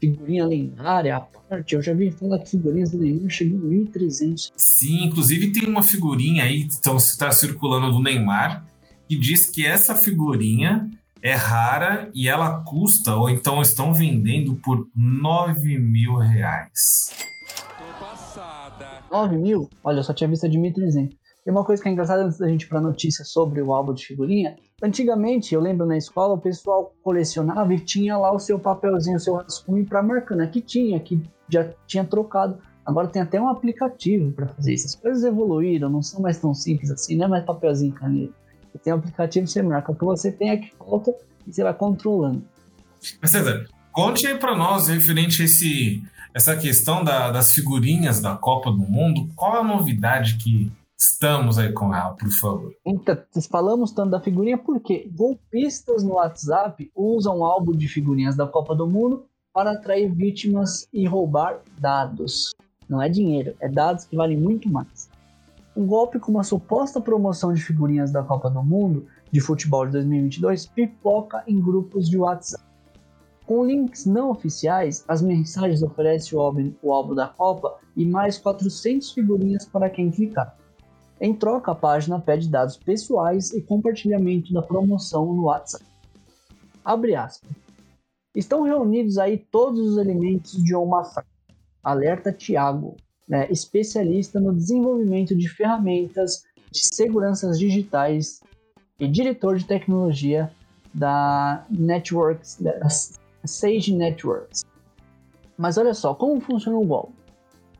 figurinha 0.00 0.46
lendária 0.46 1.16
à 1.16 1.20
parte. 1.20 1.74
Eu 1.74 1.82
já 1.82 1.92
vi 1.92 2.10
falar 2.10 2.38
que 2.38 2.50
figurinhas 2.50 2.90
do 2.92 2.98
Neymar 2.98 3.30
chegam 3.30 3.58
em 3.72 3.84
1.300. 3.84 4.52
Sim, 4.56 5.04
inclusive 5.04 5.52
tem 5.52 5.68
uma 5.68 5.82
figurinha 5.82 6.44
aí 6.44 6.64
que 6.64 6.72
está 6.72 7.30
circulando 7.32 7.92
do 7.92 8.02
Neymar 8.02 8.64
que 9.08 9.16
diz 9.16 9.50
que 9.50 9.66
essa 9.66 9.94
figurinha 9.94 10.90
é 11.22 11.34
rara 11.34 12.10
e 12.14 12.28
ela 12.28 12.62
custa, 12.62 13.16
ou 13.16 13.28
então 13.28 13.60
estão 13.62 13.92
vendendo 13.92 14.54
por 14.56 14.86
9 14.94 15.78
mil 15.78 16.16
reais. 16.16 17.10
9 19.10 19.36
mil? 19.38 19.68
Olha, 19.82 20.00
eu 20.00 20.02
só 20.04 20.12
tinha 20.12 20.28
visto 20.28 20.48
de 20.48 20.58
1.300. 20.58 21.16
E 21.46 21.50
uma 21.50 21.64
coisa 21.64 21.82
que 21.82 21.88
é 21.88 21.92
engraçada 21.92 22.24
antes 22.24 22.38
da 22.38 22.46
gente 22.46 22.64
ir 22.64 22.68
para 22.68 22.80
notícia 22.80 23.24
sobre 23.24 23.62
o 23.62 23.72
álbum 23.72 23.94
de 23.94 24.04
figurinha, 24.04 24.56
antigamente, 24.82 25.54
eu 25.54 25.60
lembro 25.62 25.86
na 25.86 25.96
escola, 25.96 26.34
o 26.34 26.40
pessoal 26.40 26.92
colecionava 27.02 27.72
e 27.72 27.80
tinha 27.80 28.18
lá 28.18 28.30
o 28.32 28.38
seu 28.38 28.58
papelzinho, 28.58 29.16
o 29.16 29.20
seu 29.20 29.34
rascunho 29.34 29.86
para 29.86 30.02
marcar, 30.02 30.36
né? 30.36 30.46
Que 30.46 30.60
tinha, 30.60 31.00
que 31.00 31.22
já 31.48 31.72
tinha 31.86 32.04
trocado. 32.04 32.58
Agora 32.84 33.08
tem 33.08 33.22
até 33.22 33.40
um 33.40 33.48
aplicativo 33.48 34.30
para 34.32 34.48
fazer 34.48 34.74
isso. 34.74 34.86
As 34.86 34.94
coisas 34.94 35.24
evoluíram, 35.24 35.88
não 35.88 36.02
são 36.02 36.20
mais 36.20 36.38
tão 36.38 36.52
simples 36.52 36.90
assim, 36.90 37.16
não 37.16 37.24
é 37.24 37.28
mais 37.28 37.44
papelzinho 37.44 37.94
e 37.94 37.98
caneta. 37.98 38.34
Tem 38.78 38.92
um 38.92 38.96
aplicativo, 38.96 39.46
você 39.46 39.62
marca 39.62 39.92
o 39.92 39.94
que 39.94 40.04
você 40.04 40.32
tem 40.32 40.50
aqui 40.50 40.72
falta 40.78 41.14
e 41.46 41.52
você 41.52 41.62
vai 41.62 41.74
controlando. 41.74 42.42
Mas 43.20 43.30
César, 43.30 43.66
conte 43.92 44.26
aí 44.26 44.38
para 44.38 44.56
nós 44.56 44.88
referente 44.88 45.42
a 45.42 45.44
esse, 45.44 46.02
essa 46.34 46.56
questão 46.56 47.04
da, 47.04 47.30
das 47.30 47.52
figurinhas 47.52 48.20
da 48.20 48.36
Copa 48.36 48.70
do 48.70 48.78
Mundo. 48.78 49.28
Qual 49.34 49.56
é 49.56 49.60
a 49.60 49.64
novidade 49.64 50.36
que 50.36 50.70
Estamos 51.00 51.60
aí 51.60 51.72
com 51.72 51.94
ela, 51.94 52.10
por 52.14 52.28
favor. 52.28 52.74
Então, 52.84 53.16
falamos 53.48 53.92
tanto 53.92 54.10
da 54.10 54.20
figurinha 54.20 54.58
porque 54.58 55.08
golpistas 55.14 56.02
no 56.02 56.14
WhatsApp 56.14 56.90
usam 56.92 57.44
álbum 57.44 57.70
de 57.70 57.86
figurinhas 57.86 58.34
da 58.34 58.48
Copa 58.48 58.74
do 58.74 58.84
Mundo 58.84 59.24
para 59.52 59.72
atrair 59.72 60.12
vítimas 60.12 60.88
e 60.92 61.06
roubar 61.06 61.60
dados. 61.78 62.52
Não 62.88 63.00
é 63.00 63.08
dinheiro, 63.08 63.54
é 63.60 63.68
dados 63.68 64.06
que 64.06 64.16
valem 64.16 64.36
muito 64.36 64.68
mais. 64.68 65.08
Um 65.78 65.86
golpe 65.86 66.18
com 66.18 66.32
uma 66.32 66.42
suposta 66.42 67.00
promoção 67.00 67.54
de 67.54 67.62
figurinhas 67.62 68.10
da 68.10 68.20
Copa 68.20 68.50
do 68.50 68.60
Mundo 68.60 69.06
de 69.30 69.40
futebol 69.40 69.86
de 69.86 69.92
2022 69.92 70.66
pipoca 70.66 71.44
em 71.46 71.60
grupos 71.60 72.10
de 72.10 72.18
WhatsApp. 72.18 72.64
Com 73.46 73.64
links 73.64 74.04
não 74.04 74.28
oficiais, 74.28 75.04
as 75.06 75.22
mensagens 75.22 75.80
oferecem 75.80 76.36
o 76.36 76.40
álbum, 76.40 76.72
o 76.82 76.92
álbum 76.92 77.14
da 77.14 77.28
Copa 77.28 77.78
e 77.94 78.04
mais 78.04 78.36
400 78.38 79.12
figurinhas 79.12 79.66
para 79.66 79.88
quem 79.88 80.10
clicar. 80.10 80.58
Em 81.20 81.32
troca, 81.32 81.70
a 81.70 81.76
página 81.76 82.18
pede 82.18 82.48
dados 82.48 82.76
pessoais 82.76 83.52
e 83.52 83.62
compartilhamento 83.62 84.52
da 84.52 84.62
promoção 84.62 85.32
no 85.32 85.44
WhatsApp. 85.44 85.84
Abre 86.84 87.14
aspas. 87.14 87.52
Estão 88.34 88.62
reunidos 88.62 89.16
aí 89.16 89.38
todos 89.38 89.92
os 89.92 89.96
elementos 89.96 90.60
de 90.60 90.74
uma 90.74 91.04
frase. 91.04 91.28
Alerta 91.84 92.32
Tiago, 92.32 92.96
né, 93.28 93.46
especialista 93.50 94.40
no 94.40 94.54
desenvolvimento 94.54 95.36
de 95.36 95.48
ferramentas 95.48 96.44
de 96.70 96.80
seguranças 96.94 97.58
digitais 97.58 98.40
e 98.98 99.06
diretor 99.06 99.56
de 99.56 99.64
tecnologia 99.64 100.50
da 100.92 101.64
Networks, 101.70 102.58
da 102.60 102.88
Sage 103.44 103.94
Networks. 103.94 104.64
Mas 105.56 105.76
olha 105.76 105.94
só, 105.94 106.14
como 106.14 106.40
funciona 106.40 106.78
o 106.78 106.84
golpe? 106.84 107.18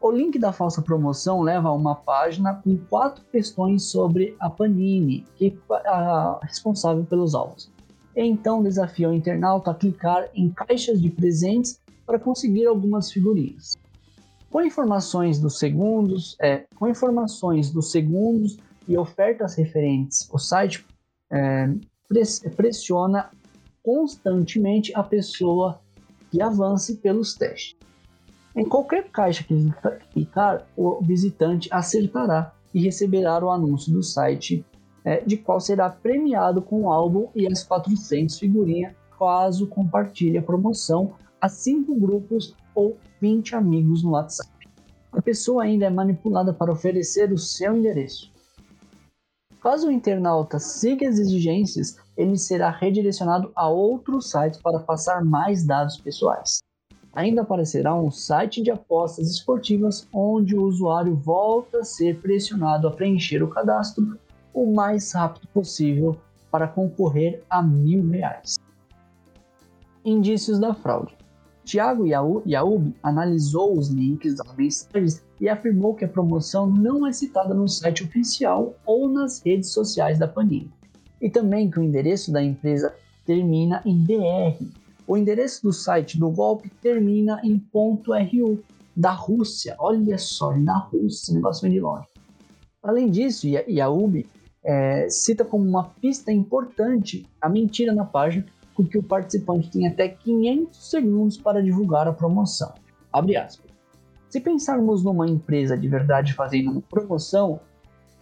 O 0.00 0.12
link 0.12 0.38
da 0.38 0.52
falsa 0.52 0.80
promoção 0.80 1.42
leva 1.42 1.68
a 1.68 1.72
uma 1.72 1.96
página 1.96 2.54
com 2.54 2.76
quatro 2.76 3.24
questões 3.32 3.84
sobre 3.84 4.36
a 4.38 4.48
Panini, 4.48 5.24
que 5.36 5.58
é 5.70 5.88
a 5.88 6.38
responsável 6.42 7.04
pelos 7.04 7.34
alvos. 7.34 7.70
Então 8.14 8.62
desafia 8.62 9.08
o 9.08 9.12
internauta 9.12 9.72
a 9.72 9.74
clicar 9.74 10.28
em 10.34 10.50
caixas 10.50 11.00
de 11.00 11.10
presentes 11.10 11.80
para 12.06 12.18
conseguir 12.18 12.66
algumas 12.66 13.10
figurinhas. 13.10 13.72
Com 14.50 14.62
informações 14.62 15.38
dos 15.38 15.58
segundos, 15.58 16.36
é, 16.40 16.64
com 16.76 16.88
informações 16.88 17.70
dos 17.70 17.90
segundos 17.90 18.58
e 18.86 18.96
ofertas 18.96 19.54
referentes, 19.54 20.28
o 20.32 20.38
site 20.38 20.86
é, 21.30 21.68
pressiona 22.56 23.30
constantemente 23.82 24.92
a 24.94 25.02
pessoa 25.02 25.80
que 26.30 26.40
avance 26.40 26.96
pelos 26.96 27.34
testes. 27.34 27.76
Em 28.56 28.64
qualquer 28.64 29.10
caixa 29.10 29.44
que 29.44 29.54
clicar, 30.12 30.66
o 30.76 31.00
visitante 31.02 31.68
acertará 31.70 32.52
e 32.72 32.80
receberá 32.80 33.44
o 33.44 33.50
anúncio 33.50 33.92
do 33.92 34.02
site 34.02 34.64
é, 35.04 35.20
de 35.20 35.36
qual 35.36 35.60
será 35.60 35.88
premiado 35.90 36.60
com 36.62 36.82
o 36.82 36.92
álbum 36.92 37.28
e 37.34 37.46
as 37.46 37.62
400 37.62 38.38
figurinhas 38.38 38.94
caso 39.18 39.66
compartilhe 39.66 40.38
a 40.38 40.42
promoção 40.42 41.14
a 41.40 41.48
5 41.48 41.94
grupos 41.94 42.54
ou 42.78 42.96
20 43.20 43.56
amigos 43.56 44.02
no 44.02 44.10
WhatsApp. 44.10 44.50
A 45.12 45.20
pessoa 45.20 45.64
ainda 45.64 45.86
é 45.86 45.90
manipulada 45.90 46.52
para 46.52 46.72
oferecer 46.72 47.32
o 47.32 47.38
seu 47.38 47.76
endereço. 47.76 48.30
Caso 49.60 49.88
o 49.88 49.90
internauta 49.90 50.58
siga 50.58 51.08
as 51.08 51.18
exigências, 51.18 51.96
ele 52.16 52.38
será 52.38 52.70
redirecionado 52.70 53.50
a 53.54 53.68
outros 53.68 54.30
sites 54.30 54.60
para 54.62 54.78
passar 54.78 55.24
mais 55.24 55.64
dados 55.64 55.96
pessoais 55.96 56.60
ainda 57.18 57.42
aparecerá 57.42 57.96
um 57.96 58.12
site 58.12 58.62
de 58.62 58.70
apostas 58.70 59.28
esportivas 59.28 60.06
onde 60.12 60.54
o 60.54 60.62
usuário 60.62 61.16
volta 61.16 61.78
a 61.78 61.84
ser 61.84 62.20
pressionado 62.20 62.86
a 62.86 62.92
preencher 62.92 63.42
o 63.42 63.48
cadastro 63.48 64.16
o 64.54 64.72
mais 64.72 65.10
rápido 65.12 65.48
possível 65.48 66.16
para 66.48 66.68
concorrer 66.68 67.42
a 67.50 67.60
mil 67.60 68.08
reais. 68.08 68.56
Indícios 70.04 70.60
da 70.60 70.72
fraude. 70.72 71.17
Tiago 71.68 72.06
Yaub 72.06 72.94
analisou 73.02 73.78
os 73.78 73.90
links 73.90 74.36
das 74.36 74.56
mensagens 74.56 75.22
e 75.38 75.50
afirmou 75.50 75.94
que 75.94 76.06
a 76.06 76.08
promoção 76.08 76.66
não 76.66 77.06
é 77.06 77.12
citada 77.12 77.52
no 77.52 77.68
site 77.68 78.02
oficial 78.02 78.74
ou 78.86 79.06
nas 79.06 79.42
redes 79.44 79.68
sociais 79.68 80.18
da 80.18 80.26
Panini, 80.26 80.72
e 81.20 81.28
também 81.28 81.70
que 81.70 81.78
o 81.78 81.82
endereço 81.82 82.32
da 82.32 82.42
empresa 82.42 82.94
termina 83.26 83.82
em 83.84 83.98
BR, 83.98 84.64
o 85.06 85.14
endereço 85.14 85.62
do 85.62 85.70
site 85.70 86.18
do 86.18 86.30
golpe 86.30 86.70
termina 86.80 87.38
em 87.44 87.62
.ru, 87.70 88.64
da 88.96 89.12
Rússia. 89.12 89.76
Olha 89.78 90.16
só, 90.16 90.56
na 90.56 90.78
Rússia, 90.78 91.34
negócio 91.34 91.60
vem 91.60 91.72
de 91.72 91.80
longe. 91.80 92.08
Além 92.82 93.10
disso, 93.10 93.46
Yaub 93.46 94.26
é, 94.64 95.06
cita 95.10 95.44
como 95.44 95.68
uma 95.68 95.84
pista 95.84 96.32
importante 96.32 97.26
a 97.42 97.48
mentira 97.50 97.94
na 97.94 98.06
página, 98.06 98.46
porque 98.78 98.96
o 98.96 99.02
participante 99.02 99.68
tem 99.72 99.88
até 99.88 100.08
500 100.08 100.90
segundos 100.90 101.36
para 101.36 101.60
divulgar 101.60 102.06
a 102.06 102.12
promoção. 102.12 102.72
Se 104.30 104.40
pensarmos 104.40 105.02
numa 105.02 105.28
empresa 105.28 105.76
de 105.76 105.88
verdade 105.88 106.32
fazendo 106.34 106.70
uma 106.70 106.82
promoção, 106.82 107.58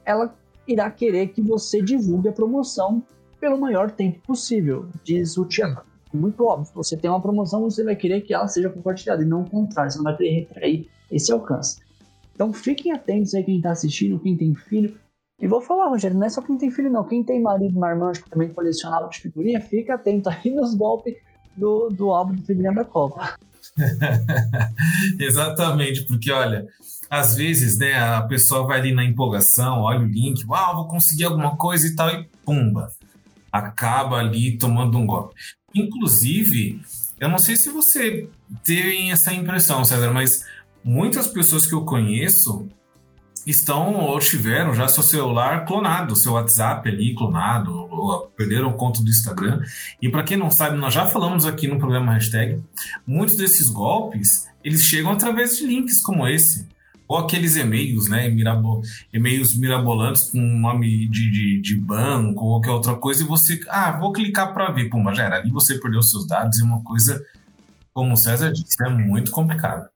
ela 0.03 0.35
irá 0.67 0.91
querer 0.91 1.29
que 1.29 1.43
você 1.43 1.83
divulgue 1.83 2.31
a 2.31 2.33
promoção 2.33 3.03
pelo 3.39 3.61
maior 3.61 3.91
tempo 3.91 4.19
possível, 4.21 4.89
diz 5.05 5.37
o 5.37 5.45
Tiago 5.45 5.83
muito 6.17 6.45
óbvio. 6.45 6.73
Você 6.75 6.97
tem 6.97 7.11
uma 7.11 7.21
promoção, 7.21 7.63
você 7.63 7.85
vai 7.85 7.95
querer 7.95 8.23
que 8.23 8.33
ela 8.33 8.49
seja 8.49 8.71
compartilhada 8.71 9.23
e 9.23 9.27
não 9.27 9.43
o 9.43 9.51
contrário. 9.51 9.91
Você 9.91 9.99
não 9.99 10.05
vai 10.05 10.17
querer 10.17 10.41
retrair 10.41 10.89
esse 11.13 11.31
alcance. 11.31 11.81
Então 12.35 12.53
fiquem 12.53 12.93
atentos 12.93 13.35
aí 13.35 13.45
quem 13.45 13.59
está 13.59 13.71
assistindo, 13.71 14.19
quem 14.19 14.37
tem 14.37 14.55
filho. 14.55 14.99
E 15.39 15.47
vou 15.47 15.61
falar, 15.61 15.89
Rogério, 15.89 16.17
não 16.17 16.27
é 16.27 16.31
só 16.31 16.41
quem 16.41 16.57
tem 16.57 16.71
filho, 16.71 16.91
não. 16.91 17.05
Quem 17.05 17.23
tem 17.23 17.43
marido, 17.43 17.79
marmanjo, 17.79 18.23
que 18.23 18.31
também 18.31 18.49
colecionava 18.49 19.09
de 19.09 19.19
figurinha, 19.19 19.61
fica 19.61 19.95
atento 19.95 20.31
aí 20.31 20.51
nos 20.51 20.75
golpes 20.75 21.15
do, 21.57 21.89
do 21.91 22.11
álbum 22.11 22.35
de 22.35 22.43
figurinha 22.43 22.75
da 22.75 22.85
Copa. 22.85 23.37
Exatamente, 25.21 26.05
porque 26.07 26.31
olha, 26.33 26.67
às 27.11 27.35
vezes, 27.35 27.79
né, 27.79 27.95
a 27.95 28.23
pessoa 28.23 28.67
vai 28.67 28.81
ali 28.81 28.95
na 28.95 29.05
empolgação, 29.05 29.83
olha 29.83 30.01
o 30.01 30.07
link, 30.07 30.45
uau, 30.47 30.77
vou 30.77 30.89
conseguir 30.89 31.25
alguma 31.25 31.57
coisa 31.57 31.87
e 31.87 31.95
tal, 31.95 32.11
e 32.11 32.29
pumba, 32.45 32.91
acaba 33.53 34.17
ali 34.17 34.57
tomando 34.57 34.97
um 34.97 35.07
golpe. 35.07 35.35
Inclusive, 35.75 36.81
eu 37.21 37.29
não 37.29 37.39
sei 37.39 37.57
se 37.57 37.71
você 37.71 38.29
tem 38.65 39.13
essa 39.13 39.33
impressão, 39.35 39.85
César, 39.85 40.13
mas 40.13 40.45
muitas 40.83 41.27
pessoas 41.27 41.67
que 41.67 41.75
eu 41.75 41.85
conheço 41.85 42.69
estão 43.47 43.95
ou 43.95 44.19
tiveram 44.19 44.75
já 44.75 44.89
seu 44.89 45.03
celular 45.03 45.65
clonado, 45.65 46.17
seu 46.17 46.33
WhatsApp 46.33 46.89
ali 46.89 47.15
clonado, 47.15 47.73
ou 47.73 48.27
perderam 48.37 48.73
conta 48.73 49.03
do 49.03 49.09
Instagram. 49.09 49.63
E 50.03 50.09
para 50.09 50.25
quem 50.25 50.37
não 50.37 50.51
sabe, 50.51 50.77
nós 50.77 50.93
já 50.93 51.07
falamos 51.07 51.47
aqui 51.47 51.69
no 51.69 51.79
programa 51.79 52.13
hashtag, 52.13 52.61
muitos 53.07 53.37
desses 53.37 53.71
golpes 53.71 54.49
eles 54.65 54.83
chegam 54.83 55.13
através 55.13 55.57
de 55.57 55.67
links 55.67 56.03
como 56.03 56.27
esse 56.27 56.67
ou 57.09 57.19
aqueles 57.19 57.55
e-mails, 57.55 58.09
né, 58.09 58.29
e-mails 59.13 59.55
mirabolantes 59.55 60.25
com 60.25 60.39
nome 60.39 61.09
de, 61.09 61.31
de, 61.31 61.61
de, 61.61 61.77
banco 61.77 62.45
ou 62.45 62.51
qualquer 62.55 62.71
outra 62.73 62.95
coisa, 62.97 63.23
e 63.23 63.27
você, 63.27 63.61
ah, 63.69 63.93
vou 63.93 64.13
clicar 64.13 64.53
para 64.53 64.73
ver, 64.73 64.91
pumba, 64.91 65.15
já 65.15 65.23
era, 65.23 65.37
ali 65.37 65.51
você 65.51 65.79
perdeu 65.79 66.03
seus 66.03 66.27
dados 66.27 66.59
e 66.59 66.65
uma 66.65 66.83
coisa, 66.83 67.25
como 67.95 68.15
o 68.15 68.17
César 68.17 68.51
disse, 68.51 68.83
é 68.85 68.89
muito 68.89 69.31
complicado. 69.31 69.89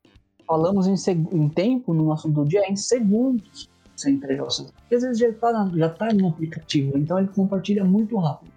Falamos 0.50 0.88
em, 0.88 0.94
em 1.32 1.48
tempo 1.48 1.94
no 1.94 2.04
nosso 2.06 2.28
do 2.28 2.44
dia, 2.44 2.68
em 2.68 2.74
segundos 2.74 3.68
você 3.94 4.10
entregar 4.10 4.46
os 4.46 4.56
seus 4.56 4.72
Porque 4.72 4.96
às 4.96 5.02
vezes 5.02 5.18
já 5.18 5.28
está 5.28 5.70
já 5.76 5.88
tá 5.88 6.08
no 6.12 6.26
aplicativo, 6.26 6.98
então 6.98 7.18
ele 7.20 7.28
compartilha 7.28 7.84
muito 7.84 8.16
rápido. 8.18 8.50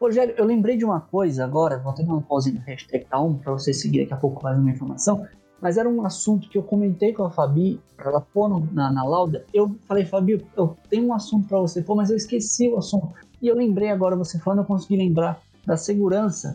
Rogério, 0.00 0.34
eu 0.36 0.44
lembrei 0.44 0.76
de 0.76 0.84
uma 0.84 1.00
coisa 1.00 1.44
agora, 1.44 1.78
vou 1.78 1.92
ter 1.92 2.02
uma 2.02 2.20
pausa 2.20 2.50
no 2.50 2.58
hashtag 2.60 3.04
tá 3.04 3.20
um, 3.20 3.34
para 3.34 3.52
você 3.52 3.72
seguir 3.72 4.00
daqui 4.00 4.14
a 4.14 4.16
pouco 4.16 4.42
mais 4.42 4.58
uma 4.58 4.70
informação 4.70 5.28
mas 5.60 5.76
era 5.76 5.88
um 5.88 6.04
assunto 6.04 6.48
que 6.48 6.56
eu 6.56 6.62
comentei 6.62 7.12
com 7.12 7.24
a 7.24 7.30
Fabi, 7.30 7.80
para 7.96 8.10
ela 8.10 8.20
pôr 8.20 8.48
no, 8.48 8.68
na, 8.72 8.92
na 8.92 9.04
lauda. 9.04 9.44
Eu 9.52 9.76
falei, 9.86 10.04
Fabi, 10.04 10.44
eu 10.56 10.76
tenho 10.88 11.06
um 11.06 11.12
assunto 11.12 11.48
para 11.48 11.58
você 11.58 11.82
pôr, 11.82 11.96
mas 11.96 12.10
eu 12.10 12.16
esqueci 12.16 12.68
o 12.68 12.78
assunto. 12.78 13.12
E 13.42 13.48
eu 13.48 13.56
lembrei 13.56 13.90
agora, 13.90 14.14
você 14.14 14.38
falando, 14.38 14.60
eu 14.60 14.64
consegui 14.64 14.96
lembrar 14.96 15.40
da 15.66 15.76
segurança. 15.76 16.54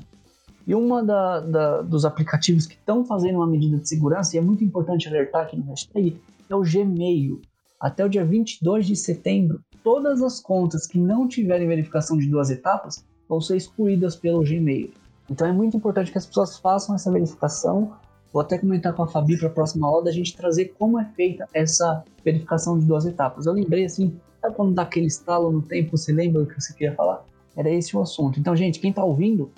E 0.65 0.73
uma 0.73 1.03
da, 1.03 1.39
da, 1.41 1.81
dos 1.81 2.05
aplicativos 2.05 2.65
que 2.65 2.75
estão 2.75 3.03
fazendo 3.05 3.35
uma 3.35 3.47
medida 3.47 3.77
de 3.77 3.87
segurança, 3.87 4.35
e 4.35 4.39
é 4.39 4.41
muito 4.41 4.63
importante 4.63 5.07
alertar 5.07 5.43
aqui 5.43 5.57
no 5.57 5.65
hashtag, 5.65 6.19
é 6.49 6.55
o 6.55 6.61
Gmail. 6.61 7.41
até 7.79 8.05
o 8.05 8.09
dia 8.09 8.23
22 8.23 8.85
de 8.87 8.95
setembro, 8.95 9.61
todas 9.83 10.21
as 10.21 10.39
contas 10.39 10.87
que 10.87 10.97
não 10.97 11.27
tiverem 11.27 11.67
verificação 11.67 12.17
de 12.17 12.27
duas 12.27 12.49
etapas 12.49 13.05
vão 13.27 13.41
ser 13.41 13.57
excluídas 13.57 14.15
pelo 14.15 14.41
Gmail. 14.41 14.91
Então 15.29 15.47
é 15.47 15.51
muito 15.51 15.75
importante 15.75 16.11
que 16.11 16.17
as 16.17 16.25
pessoas 16.25 16.57
façam 16.57 16.95
essa 16.95 17.11
verificação. 17.11 17.93
Vou 18.31 18.41
até 18.41 18.57
comentar 18.57 18.93
com 18.93 19.03
a 19.03 19.07
Fabi 19.07 19.37
para 19.37 19.47
a 19.47 19.51
próxima 19.51 19.87
aula 19.87 20.05
da 20.05 20.11
gente 20.11 20.35
trazer 20.35 20.73
como 20.77 20.99
é 20.99 21.05
feita 21.15 21.47
essa 21.53 22.03
verificação 22.23 22.79
de 22.79 22.85
duas 22.85 23.05
etapas. 23.05 23.45
Eu 23.45 23.53
lembrei 23.53 23.85
assim, 23.85 24.15
sabe 24.41 24.55
quando 24.55 24.73
dá 24.73 24.83
aquele 24.83 25.07
estalo 25.07 25.51
no 25.51 25.61
tempo, 25.61 25.97
você 25.97 26.11
lembra 26.11 26.41
o 26.41 26.45
que 26.45 26.59
você 26.59 26.73
queria 26.73 26.95
falar? 26.95 27.23
Era 27.55 27.69
esse 27.69 27.95
o 27.95 28.01
assunto. 28.01 28.39
Então, 28.39 28.55
gente, 28.55 28.79
quem 28.79 28.89
está 28.89 29.03
ouvindo, 29.03 29.51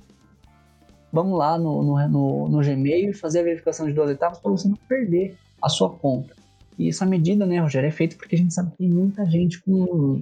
vamos 1.15 1.39
lá 1.39 1.57
no, 1.57 1.81
no, 1.81 2.09
no, 2.09 2.49
no 2.49 2.59
Gmail 2.59 3.11
e 3.11 3.13
fazer 3.13 3.39
a 3.39 3.43
verificação 3.43 3.87
de 3.87 3.93
duas 3.93 4.11
etapas 4.11 4.37
para 4.37 4.51
você 4.51 4.67
não 4.67 4.75
perder 4.75 5.37
a 5.61 5.69
sua 5.69 5.89
conta. 5.89 6.35
E 6.77 6.89
essa 6.89 7.05
medida, 7.05 7.45
né, 7.45 7.57
Rogério, 7.59 7.87
é 7.87 7.91
feita 7.91 8.17
porque 8.17 8.35
a 8.35 8.37
gente 8.37 8.53
sabe 8.53 8.71
que 8.71 8.77
tem 8.77 8.89
muita 8.89 9.25
gente 9.25 9.61
com 9.61 10.21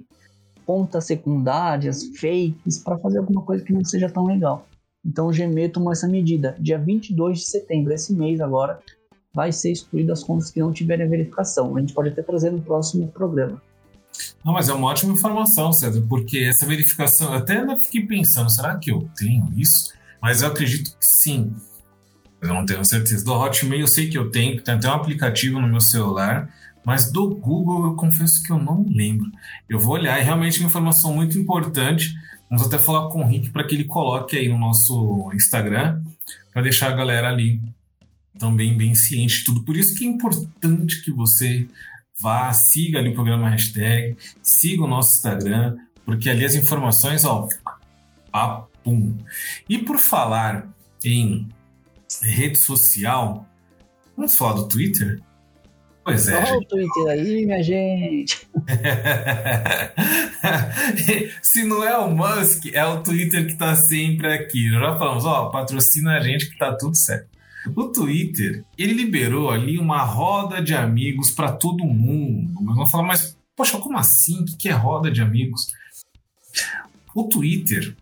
contas 0.65 1.05
secundárias, 1.05 2.03
fakes, 2.15 2.77
para 2.77 2.97
fazer 2.99 3.17
alguma 3.17 3.41
coisa 3.41 3.63
que 3.63 3.73
não 3.73 3.83
seja 3.83 4.07
tão 4.07 4.27
legal. 4.27 4.67
Então 5.03 5.27
o 5.27 5.31
Gmail 5.31 5.71
tomou 5.71 5.91
essa 5.91 6.07
medida. 6.07 6.55
Dia 6.59 6.77
22 6.77 7.39
de 7.39 7.45
setembro, 7.45 7.91
esse 7.91 8.13
mês 8.13 8.39
agora, 8.39 8.79
vai 9.33 9.51
ser 9.51 9.71
excluído 9.71 10.13
as 10.13 10.23
contas 10.23 10.51
que 10.51 10.59
não 10.59 10.71
tiverem 10.71 11.09
verificação. 11.09 11.75
A 11.75 11.79
gente 11.79 11.93
pode 11.93 12.09
até 12.09 12.21
trazer 12.21 12.51
no 12.51 12.61
próximo 12.61 13.07
programa. 13.07 13.59
Não, 14.45 14.53
mas 14.53 14.69
é 14.69 14.73
uma 14.73 14.87
ótima 14.87 15.13
informação, 15.13 15.73
César, 15.73 16.05
porque 16.07 16.37
essa 16.37 16.67
verificação, 16.67 17.33
eu 17.33 17.39
até 17.39 17.65
fiquei 17.79 18.05
pensando, 18.05 18.49
será 18.51 18.77
que 18.77 18.91
eu 18.91 19.09
tenho 19.17 19.51
isso? 19.57 19.91
Mas 20.23 20.41
eu 20.41 20.47
acredito 20.47 20.97
que 20.97 21.05
sim. 21.05 21.53
Eu 22.41 22.53
não 22.53 22.65
tenho 22.65 22.85
certeza. 22.85 23.25
Do 23.25 23.33
Hotmail 23.33 23.81
eu 23.81 23.87
sei 23.87 24.09
que 24.09 24.17
eu 24.17 24.31
tenho, 24.31 24.61
tem 24.61 24.75
até 24.75 24.87
um 24.87 24.93
aplicativo 24.93 25.59
no 25.59 25.67
meu 25.67 25.81
celular, 25.81 26.49
mas 26.85 27.11
do 27.11 27.35
Google 27.35 27.87
eu 27.87 27.95
confesso 27.95 28.41
que 28.41 28.49
eu 28.49 28.57
não 28.57 28.85
lembro. 28.89 29.29
Eu 29.67 29.81
vou 29.81 29.95
olhar, 29.95 30.17
é 30.17 30.21
realmente 30.21 30.61
uma 30.61 30.67
informação 30.67 31.13
muito 31.13 31.37
importante. 31.37 32.15
Vamos 32.49 32.65
até 32.65 32.79
falar 32.79 33.09
com 33.09 33.21
o 33.21 33.27
Rick 33.27 33.49
para 33.49 33.65
que 33.65 33.75
ele 33.75 33.83
coloque 33.83 34.37
aí 34.37 34.47
no 34.47 34.57
nosso 34.57 35.29
Instagram, 35.33 36.01
para 36.53 36.61
deixar 36.61 36.87
a 36.87 36.95
galera 36.95 37.27
ali 37.27 37.61
também 38.39 38.77
bem 38.77 38.95
ciente 38.95 39.39
de 39.39 39.43
tudo. 39.43 39.63
Por 39.63 39.75
isso 39.75 39.93
que 39.93 40.05
é 40.05 40.07
importante 40.07 41.03
que 41.03 41.11
você 41.11 41.67
vá, 42.17 42.53
siga 42.53 42.99
ali 42.99 43.09
o 43.09 43.13
programa 43.13 43.49
hashtag, 43.49 44.15
siga 44.41 44.83
o 44.83 44.87
nosso 44.87 45.17
Instagram, 45.17 45.75
porque 46.05 46.29
ali 46.29 46.45
as 46.45 46.55
informações, 46.55 47.25
ó, 47.25 47.49
papum. 48.33 49.15
E 49.69 49.77
por 49.77 49.99
falar 49.99 50.67
em 51.05 51.47
rede 52.21 52.57
social. 52.57 53.47
Vamos 54.17 54.35
falar 54.35 54.53
do 54.53 54.67
Twitter? 54.67 55.21
Pois 56.03 56.27
é. 56.27 56.35
Olha 56.35 56.57
o 56.57 56.65
Twitter 56.65 57.07
aí, 57.07 57.45
minha 57.45 57.63
gente. 57.63 58.45
Se 61.41 61.63
não 61.63 61.83
é 61.83 61.97
o 61.97 62.11
Musk, 62.11 62.65
é 62.73 62.85
o 62.85 63.01
Twitter 63.01 63.47
que 63.47 63.57
tá 63.57 63.75
sempre 63.75 64.27
aqui. 64.27 64.69
Nós 64.69 64.81
já 64.81 64.99
falamos, 64.99 65.25
ó, 65.25 65.49
patrocina 65.49 66.17
a 66.17 66.19
gente 66.19 66.49
que 66.49 66.57
tá 66.57 66.75
tudo 66.75 66.95
certo. 66.95 67.29
O 67.73 67.87
Twitter, 67.87 68.65
ele 68.77 68.93
liberou 68.93 69.49
ali 69.49 69.77
uma 69.77 70.03
roda 70.03 70.61
de 70.61 70.75
amigos 70.75 71.31
para 71.31 71.53
todo 71.53 71.85
mundo. 71.85 72.61
Mas 72.61 72.75
vamos 72.75 72.91
falar, 72.91 73.07
mas, 73.07 73.37
poxa, 73.55 73.77
como 73.77 73.97
assim? 73.97 74.41
O 74.41 74.57
que 74.57 74.67
é 74.67 74.73
roda 74.73 75.09
de 75.09 75.21
amigos? 75.21 75.67
O 77.15 77.29
Twitter, 77.29 77.95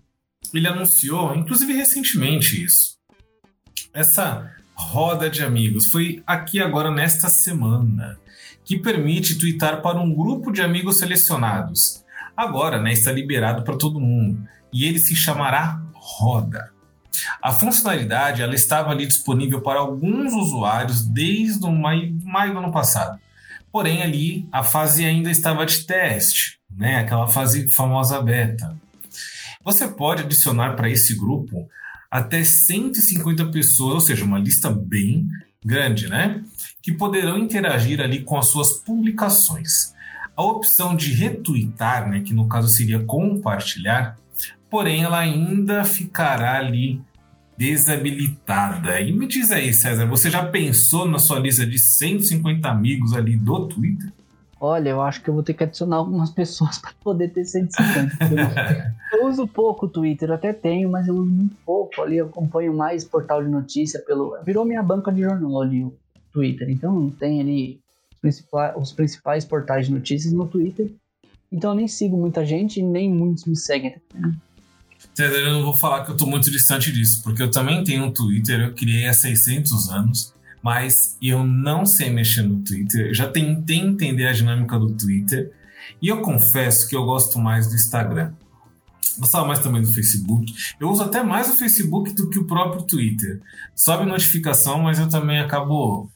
ele 0.58 0.68
anunciou, 0.68 1.36
inclusive 1.36 1.74
recentemente 1.74 2.64
isso, 2.64 2.98
essa 3.94 4.52
roda 4.74 5.30
de 5.30 5.44
amigos 5.44 5.88
foi 5.88 6.24
aqui 6.26 6.60
agora 6.60 6.90
nesta 6.90 7.30
semana, 7.30 8.18
que 8.64 8.78
permite 8.78 9.38
twittar 9.38 9.82
para 9.82 10.00
um 10.00 10.14
grupo 10.14 10.52
de 10.52 10.62
amigos 10.62 10.98
selecionados. 10.98 12.04
Agora, 12.36 12.82
né, 12.82 12.94
está 12.94 13.12
liberado 13.12 13.64
para 13.64 13.78
todo 13.78 14.00
mundo 14.00 14.48
e 14.72 14.86
ele 14.86 15.00
se 15.00 15.16
chamará 15.16 15.82
Roda. 15.94 16.72
A 17.42 17.52
funcionalidade 17.54 18.42
ela 18.42 18.56
estava 18.56 18.90
ali 18.90 19.06
disponível 19.06 19.62
para 19.62 19.80
alguns 19.80 20.34
usuários 20.34 21.06
desde 21.06 21.64
o 21.66 21.72
maio, 21.72 22.18
maio 22.24 22.54
do 22.54 22.60
ano 22.60 22.72
passado. 22.72 23.20
Porém, 23.72 24.02
ali 24.02 24.48
a 24.52 24.64
fase 24.64 25.06
ainda 25.06 25.30
estava 25.30 25.66
de 25.66 25.86
teste, 25.86 26.60
né? 26.76 26.98
aquela 26.98 27.28
fase 27.28 27.70
famosa 27.70 28.22
beta. 28.22 28.76
Você 29.64 29.88
pode 29.88 30.24
adicionar 30.24 30.76
para 30.76 30.90
esse 30.90 31.16
grupo 31.16 31.68
até 32.10 32.44
150 32.44 33.46
pessoas, 33.48 33.94
ou 33.94 34.00
seja, 34.02 34.26
uma 34.26 34.40
lista 34.40 34.70
bem 34.70 35.28
grande, 35.64 36.10
né? 36.10 36.44
Que 36.82 36.92
poderão 36.92 37.38
interagir 37.38 38.02
ali 38.02 38.24
com 38.24 38.38
as 38.38 38.48
suas 38.48 38.74
publicações. 38.80 39.94
A 40.36 40.44
opção 40.44 40.96
de 40.96 41.14
retweetar, 41.14 42.10
né, 42.10 42.22
que 42.22 42.34
no 42.34 42.48
caso 42.48 42.68
seria 42.70 43.00
compartilhar, 43.04 44.18
porém 44.70 45.04
ela 45.04 45.20
ainda 45.20 45.84
ficará 45.84 46.58
ali 46.58 47.02
desabilitada. 47.58 49.00
E 49.00 49.12
me 49.12 49.28
diz 49.28 49.52
aí, 49.52 49.72
César, 49.74 50.08
você 50.08 50.32
já 50.32 50.44
pensou 50.44 51.08
na 51.08 51.20
sua 51.20 51.40
lista 51.40 51.66
de 51.66 51.78
150 51.78 52.68
amigos 52.68 53.14
ali 53.14 53.36
do 53.38 53.68
Twitter? 53.68 54.12
Olha, 54.64 54.90
eu 54.90 55.02
acho 55.02 55.24
que 55.24 55.28
eu 55.28 55.34
vou 55.34 55.42
ter 55.42 55.56
que 55.56 55.64
adicionar 55.64 55.96
algumas 55.96 56.30
pessoas 56.30 56.78
para 56.80 56.92
poder 57.04 57.30
ter 57.30 57.44
150. 57.44 58.96
eu 59.12 59.26
uso 59.26 59.48
pouco 59.48 59.88
o 59.88 59.90
Twitter, 59.90 60.32
até 60.32 60.54
tenho, 60.54 60.88
mas 60.88 61.08
eu 61.08 61.16
uso 61.16 61.32
muito 61.32 61.56
pouco 61.66 62.00
ali. 62.00 62.18
Eu 62.18 62.28
acompanho 62.28 62.72
mais 62.72 63.04
portal 63.04 63.44
de 63.44 63.50
notícia 63.50 64.00
pelo. 64.02 64.38
Virou 64.46 64.64
minha 64.64 64.84
banca 64.84 65.12
de 65.12 65.22
jornal 65.22 65.64
ali 65.64 65.84
o 65.84 65.98
Twitter. 66.32 66.70
Então 66.70 67.10
tem 67.10 67.42
ali 67.42 67.80
os 68.14 68.20
principais, 68.20 68.74
os 68.78 68.92
principais 68.92 69.44
portais 69.44 69.88
de 69.88 69.94
notícias 69.94 70.32
no 70.32 70.48
Twitter. 70.48 70.92
Então 71.52 71.72
eu 71.72 71.76
nem 71.76 71.88
sigo 71.88 72.16
muita 72.16 72.46
gente 72.46 72.80
e 72.80 72.84
nem 72.84 73.10
muitos 73.10 73.46
me 73.46 73.58
seguem. 73.58 73.96
Eu 75.18 75.54
não 75.54 75.64
vou 75.64 75.76
falar 75.76 76.06
que 76.06 76.12
eu 76.12 76.18
tô 76.18 76.28
muito 76.28 76.52
distante 76.52 76.92
disso, 76.92 77.24
porque 77.24 77.42
eu 77.42 77.50
também 77.50 77.84
tenho 77.84 78.06
um 78.06 78.12
Twitter, 78.12 78.62
eu 78.62 78.74
criei 78.76 79.08
há 79.08 79.14
600 79.14 79.90
anos 79.90 80.34
mas 80.62 81.18
eu 81.22 81.44
não 81.44 81.86
sei 81.86 82.10
mexer 82.10 82.44
no 82.44 82.64
Twitter. 82.64 83.08
Eu 83.08 83.14
já 83.14 83.28
tentei 83.28 83.78
entender 83.78 84.28
a 84.28 84.34
dinâmica 84.34 84.78
do 84.78 84.94
Twitter 84.94 85.52
e 86.02 86.08
eu 86.08 86.22
confesso 86.22 86.88
que 86.88 86.96
eu 86.96 87.04
gosto 87.04 87.40
mais 87.40 87.68
do 87.68 87.76
Instagram. 87.76 88.34
Gostava 89.18 89.46
mais 89.46 89.60
também 89.60 89.82
do 89.82 89.92
Facebook. 89.92 90.54
Eu 90.80 90.90
uso 90.90 91.04
até 91.04 91.22
mais 91.22 91.50
o 91.50 91.58
Facebook 91.58 92.14
do 92.14 92.30
que 92.30 92.40
o 92.40 92.46
próprio 92.46 92.84
Twitter. 92.84 93.42
Sobe 93.76 94.06
notificação, 94.06 94.80
mas 94.84 95.00
eu 95.00 95.10
também 95.10 95.40
acabo 95.40 96.10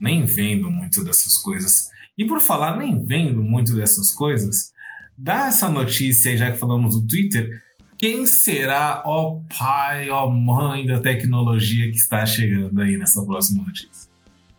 nem 0.00 0.24
vendo 0.24 0.70
muito 0.70 1.04
dessas 1.04 1.36
coisas. 1.36 1.90
E 2.16 2.24
por 2.24 2.40
falar 2.40 2.78
nem 2.78 3.04
vendo 3.04 3.42
muito 3.42 3.74
dessas 3.74 4.10
coisas, 4.10 4.72
dá 5.16 5.46
essa 5.46 5.68
notícia 5.68 6.36
já 6.36 6.50
que 6.50 6.58
falamos 6.58 6.94
do 6.94 7.06
Twitter, 7.06 7.62
quem 7.98 8.26
será 8.26 9.02
o 9.06 9.40
pai, 9.58 10.10
ó 10.10 10.28
mãe 10.28 10.86
da 10.86 11.00
tecnologia 11.00 11.90
que 11.90 11.96
está 11.96 12.26
chegando 12.26 12.80
aí 12.80 12.96
nessa 12.96 13.24
próxima 13.24 13.64
notícia? 13.64 14.10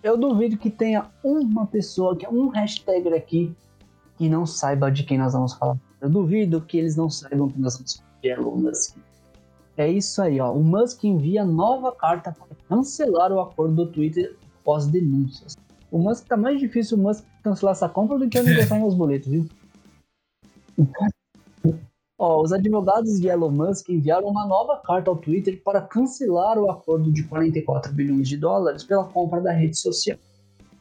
Eu 0.01 0.17
duvido 0.17 0.57
que 0.57 0.69
tenha 0.69 1.09
uma 1.23 1.67
pessoa, 1.67 2.15
que 2.15 2.27
um 2.27 2.47
hashtag 2.47 3.13
aqui, 3.13 3.53
que 4.17 4.27
não 4.27 4.45
saiba 4.45 4.91
de 4.91 5.03
quem 5.03 5.17
nós 5.17 5.33
vamos 5.33 5.53
falar. 5.53 5.77
Eu 6.01 6.09
duvido 6.09 6.61
que 6.61 6.77
eles 6.77 6.95
não 6.95 7.09
saibam 7.09 7.49
que 7.49 7.59
nós 7.59 7.75
vamos 7.75 7.97
falar 7.97 8.09
de 8.21 8.29
Elon 8.29 8.55
Musk. 8.55 8.97
É 9.75 9.87
isso 9.87 10.21
aí, 10.21 10.39
ó. 10.39 10.51
O 10.51 10.63
Musk 10.63 11.03
envia 11.03 11.45
nova 11.45 11.91
carta 11.91 12.31
para 12.31 12.55
cancelar 12.67 13.31
o 13.31 13.39
acordo 13.39 13.75
do 13.75 13.91
Twitter 13.91 14.35
após 14.61 14.87
denúncias. 14.87 15.55
O 15.91 15.99
Musk 15.99 16.25
tá 16.25 16.35
mais 16.35 16.59
difícil 16.59 16.97
o 16.97 17.01
Musk 17.01 17.23
cancelar 17.43 17.73
essa 17.73 17.87
compra 17.87 18.17
do 18.17 18.27
que 18.27 18.37
aniversário 18.37 18.83
nos 18.85 18.95
boletos, 18.95 19.29
viu? 19.29 19.47
Ó, 22.19 22.41
os 22.41 22.51
advogados 22.51 23.19
de 23.19 23.27
Elon 23.27 23.51
Musk 23.51 23.89
enviaram 23.89 24.27
uma 24.27 24.47
nova 24.47 24.77
carta 24.77 25.11
ao 25.11 25.15
Twitter 25.15 25.61
para 25.63 25.81
cancelar 25.81 26.57
o 26.57 26.71
acordo 26.71 27.11
de 27.11 27.23
44 27.23 27.93
bilhões 27.93 28.27
de 28.27 28.37
dólares 28.37 28.83
pela 28.83 29.03
compra 29.03 29.39
da 29.39 29.51
rede 29.51 29.77
social. 29.77 30.17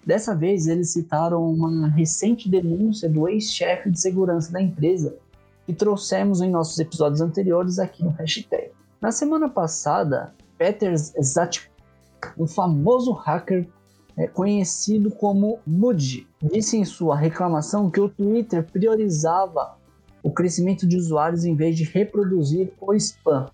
Dessa 0.04 0.34
vez, 0.34 0.66
eles 0.66 0.92
citaram 0.92 1.44
uma 1.44 1.88
recente 1.88 2.48
denúncia 2.48 3.06
do 3.06 3.28
ex-chefe 3.28 3.90
de 3.90 4.00
segurança 4.00 4.50
da 4.50 4.62
empresa, 4.62 5.18
que 5.66 5.74
trouxemos 5.74 6.40
em 6.40 6.50
nossos 6.50 6.78
episódios 6.78 7.20
anteriores 7.20 7.78
aqui 7.78 8.02
no 8.02 8.10
hashtag. 8.10 8.70
Na 8.98 9.12
semana 9.12 9.48
passada, 9.48 10.32
Peter 10.56 10.96
Zatch, 10.96 11.66
um 12.38 12.46
famoso 12.46 13.12
hacker 13.12 13.68
é, 14.16 14.26
conhecido 14.26 15.10
como 15.10 15.58
Mudge, 15.66 16.26
disse 16.40 16.78
em 16.78 16.84
sua 16.84 17.14
reclamação 17.14 17.90
que 17.90 18.00
o 18.00 18.08
Twitter 18.08 18.64
priorizava 18.64 19.75
o 20.26 20.30
crescimento 20.32 20.88
de 20.88 20.96
usuários 20.96 21.44
em 21.44 21.54
vez 21.54 21.76
de 21.76 21.84
reproduzir 21.84 22.72
o 22.80 22.92
spam. 22.94 23.48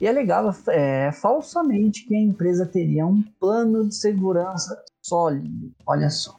E 0.00 0.08
alegava 0.08 0.52
é, 0.66 1.12
falsamente 1.12 2.04
que 2.04 2.16
a 2.16 2.20
empresa 2.20 2.66
teria 2.66 3.06
um 3.06 3.22
plano 3.22 3.88
de 3.88 3.94
segurança 3.94 4.76
sólido. 5.00 5.70
Olha 5.86 6.10
só. 6.10 6.34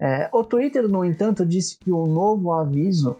É, 0.00 0.30
o 0.32 0.42
Twitter, 0.42 0.88
no 0.88 1.04
entanto, 1.04 1.44
disse 1.44 1.76
que 1.78 1.92
o 1.92 2.06
novo 2.06 2.50
aviso 2.50 3.18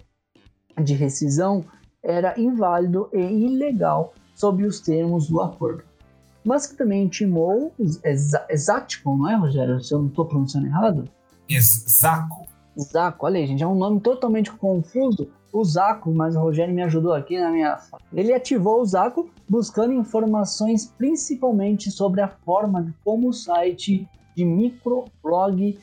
de 0.82 0.94
rescisão 0.94 1.62
era 2.02 2.40
inválido 2.40 3.10
e 3.12 3.18
ilegal 3.18 4.14
sob 4.34 4.64
os 4.64 4.80
termos 4.80 5.28
do 5.28 5.42
acordo. 5.42 5.84
Mas 6.42 6.66
que 6.66 6.78
também 6.78 7.04
intimou 7.04 7.74
Exatico, 8.48 9.14
não 9.14 9.28
é, 9.28 9.36
Rogério? 9.36 9.84
Se 9.84 9.92
eu 9.92 9.98
não 9.98 10.08
estou 10.08 10.24
pronunciando 10.24 10.66
errado? 10.66 11.04
Exaco. 11.46 12.46
Zaco, 12.80 13.26
olha 13.26 13.38
aí, 13.38 13.46
gente, 13.46 13.62
é 13.62 13.66
um 13.66 13.74
nome 13.74 14.00
totalmente 14.00 14.50
confuso. 14.52 15.28
O 15.52 15.64
Zaco, 15.64 16.12
mas 16.12 16.36
o 16.36 16.40
Rogério 16.40 16.74
me 16.74 16.82
ajudou 16.82 17.12
aqui 17.12 17.38
na 17.40 17.50
minha. 17.50 17.78
Ele 18.12 18.32
ativou 18.32 18.80
o 18.80 18.84
Zaco 18.84 19.30
buscando 19.48 19.92
informações 19.92 20.86
principalmente 20.86 21.90
sobre 21.90 22.20
a 22.20 22.28
forma 22.28 22.82
de 22.82 22.92
como 23.04 23.28
o 23.28 23.32
site 23.32 24.06
de 24.36 24.44
microblog 24.44 25.78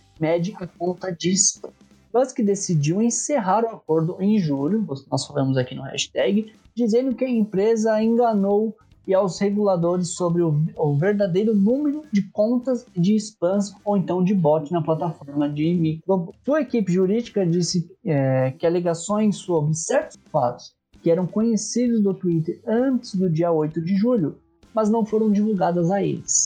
a 0.58 0.68
conta 0.68 1.12
de 1.12 1.32
spam. 1.34 1.72
Musk 2.14 2.40
decidiu 2.40 3.02
encerrar 3.02 3.66
o 3.66 3.70
acordo 3.70 4.16
em 4.22 4.40
julho, 4.40 4.88
nós 5.12 5.26
falamos 5.26 5.58
aqui 5.58 5.76
no 5.76 5.82
hashtag, 5.82 6.54
dizendo 6.74 7.14
que 7.14 7.26
a 7.26 7.30
empresa 7.30 8.02
enganou 8.02 8.74
e 9.08 9.14
aos 9.14 9.40
reguladores 9.40 10.10
sobre 10.16 10.42
o, 10.42 10.64
o, 10.76 10.98
verdadeiro 10.98 11.54
número 11.54 12.04
de 12.12 12.24
contas 12.32 12.86
de 12.96 13.16
spams 13.16 13.74
ou 13.84 13.98
então 13.98 14.24
de 14.24 14.34
bot 14.34 14.72
na 14.72 14.82
plataforma 14.82 15.50
de 15.50 15.74
micro. 15.74 16.34
Sua 16.44 16.62
equipe 16.62 16.92
jurídica 16.92 17.46
disse 17.46 17.90
é, 18.04 18.52
que 18.52 18.66
alegações 18.66 19.38
sobre 19.38 19.74
certos 19.74 20.18
fatos 20.32 20.76
que 21.02 21.12
eram 21.12 21.28
conhecidos 21.28 22.02
do 22.02 22.14
Twitter 22.14 22.60
antes 22.66 23.14
do 23.16 23.30
dia 23.30 23.52
8 23.52 23.80
de 23.82 23.96
julho, 23.96 24.40
mas 24.74 24.90
não 24.90 25.06
foram 25.06 25.32
divulgadas 25.32 25.92
a 25.92 26.02
eles. 26.02 26.46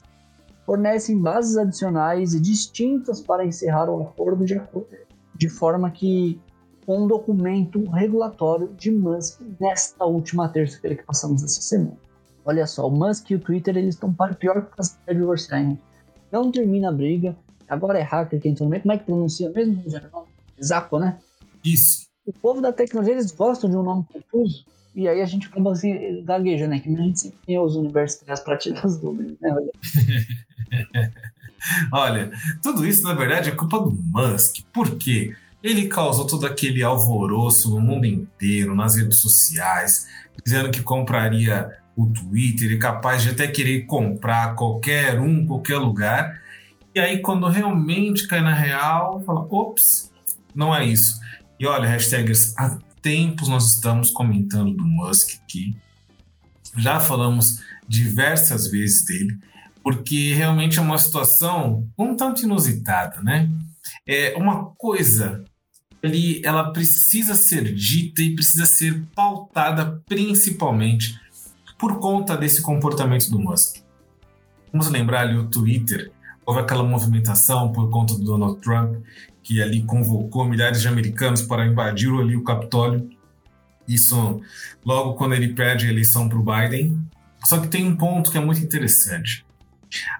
Fornecem 0.66 1.18
bases 1.18 1.56
adicionais 1.56 2.34
e 2.34 2.40
distintas 2.40 3.20
para 3.20 3.44
encerrar 3.44 3.88
o 3.88 4.02
acordo 4.02 4.44
de, 4.44 4.60
de 5.34 5.48
forma 5.48 5.90
que 5.90 6.38
um 6.86 7.06
documento 7.06 7.82
regulatório 7.90 8.68
de 8.74 8.90
Musk 8.90 9.40
nesta 9.58 10.04
última 10.04 10.48
terça-feira 10.48 10.96
que 10.96 11.04
passamos 11.04 11.42
essa 11.42 11.60
semana. 11.60 11.96
Olha 12.44 12.66
só, 12.66 12.86
o 12.86 12.90
Musk 12.90 13.30
e 13.30 13.34
o 13.34 13.38
Twitter 13.38 13.76
eles 13.76 13.94
estão 13.94 14.12
para 14.12 14.34
pior 14.34 14.66
que 14.66 14.72
as 14.78 14.98
divorciar, 15.06 15.60
hein? 15.60 15.78
Não 16.32 16.50
termina 16.50 16.88
a 16.88 16.92
briga. 16.92 17.36
Agora 17.68 17.98
é 17.98 18.02
hacker 18.02 18.40
que 18.40 18.48
entrou 18.48 18.66
no 18.66 18.70
meio. 18.70 18.82
Como 18.82 18.92
é 18.92 18.98
que 18.98 19.04
pronuncia 19.04 19.50
mesmo? 19.50 19.82
Zaco, 20.62 20.98
né? 20.98 21.18
Isso. 21.64 22.06
O 22.26 22.32
povo 22.32 22.60
da 22.60 22.72
tecnologia 22.72 23.14
eles 23.14 23.30
gostam 23.30 23.70
de 23.70 23.76
um 23.76 23.82
nome 23.82 24.04
confuso. 24.12 24.64
E 24.94 25.08
aí 25.08 25.20
a 25.20 25.26
gente 25.26 25.46
acaba 25.46 25.72
assim, 25.72 26.24
gaguejando, 26.24 26.70
né? 26.70 26.80
Que 26.80 26.92
a 26.92 26.96
gente 26.96 27.20
sempre 27.20 27.38
tem 27.46 27.58
os 27.58 27.76
para 28.44 28.56
tirar 28.56 28.84
as 28.84 28.98
dúvidas, 28.98 29.36
né? 29.40 29.54
Olha, 31.92 32.30
tudo 32.62 32.86
isso 32.86 33.02
na 33.02 33.14
verdade 33.14 33.50
é 33.50 33.54
culpa 33.54 33.78
do 33.78 33.92
Musk. 33.92 34.64
Por 34.72 34.96
quê? 34.96 35.34
Ele 35.62 35.88
causou 35.88 36.26
todo 36.26 36.46
aquele 36.46 36.82
alvoroço 36.82 37.70
no 37.70 37.80
mundo 37.80 38.06
inteiro, 38.06 38.74
nas 38.74 38.96
redes 38.96 39.18
sociais, 39.18 40.08
dizendo 40.44 40.70
que 40.70 40.82
compraria 40.82 41.79
o 41.96 42.06
Twitter, 42.06 42.72
é 42.72 42.76
capaz 42.76 43.22
de 43.22 43.30
até 43.30 43.46
querer 43.46 43.82
comprar 43.82 44.54
qualquer 44.54 45.20
um, 45.20 45.46
qualquer 45.46 45.78
lugar. 45.78 46.40
E 46.94 47.00
aí, 47.00 47.20
quando 47.20 47.46
realmente 47.46 48.26
cai 48.26 48.40
na 48.40 48.54
real, 48.54 49.22
fala: 49.24 49.46
ops, 49.50 50.10
não 50.54 50.74
é 50.74 50.84
isso. 50.84 51.20
E 51.58 51.66
olha, 51.66 51.88
hashtags, 51.88 52.54
há 52.56 52.78
tempos 53.02 53.48
nós 53.48 53.74
estamos 53.74 54.10
comentando 54.10 54.74
do 54.74 54.84
Musk 54.84 55.38
aqui. 55.42 55.76
Já 56.76 57.00
falamos 57.00 57.60
diversas 57.86 58.70
vezes 58.70 59.04
dele, 59.04 59.38
porque 59.82 60.32
realmente 60.32 60.78
é 60.78 60.82
uma 60.82 60.98
situação 60.98 61.88
um 61.98 62.14
tanto 62.14 62.42
inusitada, 62.42 63.20
né? 63.22 63.50
É 64.06 64.34
uma 64.36 64.66
coisa 64.76 65.44
ali, 66.02 66.40
ela 66.44 66.72
precisa 66.72 67.34
ser 67.34 67.74
dita 67.74 68.22
e 68.22 68.34
precisa 68.34 68.64
ser 68.64 69.02
pautada 69.14 70.02
principalmente 70.08 71.20
por 71.80 71.98
conta 71.98 72.36
desse 72.36 72.60
comportamento 72.60 73.30
do 73.30 73.38
Musk. 73.38 73.78
Vamos 74.70 74.88
lembrar 74.88 75.22
ali 75.22 75.36
o 75.36 75.48
Twitter, 75.48 76.12
houve 76.44 76.60
aquela 76.60 76.84
movimentação 76.84 77.72
por 77.72 77.88
conta 77.88 78.14
do 78.14 78.22
Donald 78.22 78.60
Trump, 78.60 79.02
que 79.42 79.62
ali 79.62 79.82
convocou 79.82 80.44
milhares 80.44 80.82
de 80.82 80.88
americanos 80.88 81.42
para 81.42 81.66
invadir 81.66 82.12
ali 82.12 82.36
o 82.36 82.44
Capitólio. 82.44 83.08
Isso 83.88 84.40
logo 84.84 85.14
quando 85.14 85.34
ele 85.34 85.54
perde 85.54 85.86
a 85.86 85.90
eleição 85.90 86.28
para 86.28 86.38
o 86.38 86.44
Biden. 86.44 87.00
Só 87.44 87.58
que 87.58 87.68
tem 87.68 87.86
um 87.86 87.96
ponto 87.96 88.30
que 88.30 88.36
é 88.36 88.40
muito 88.40 88.60
interessante. 88.60 89.44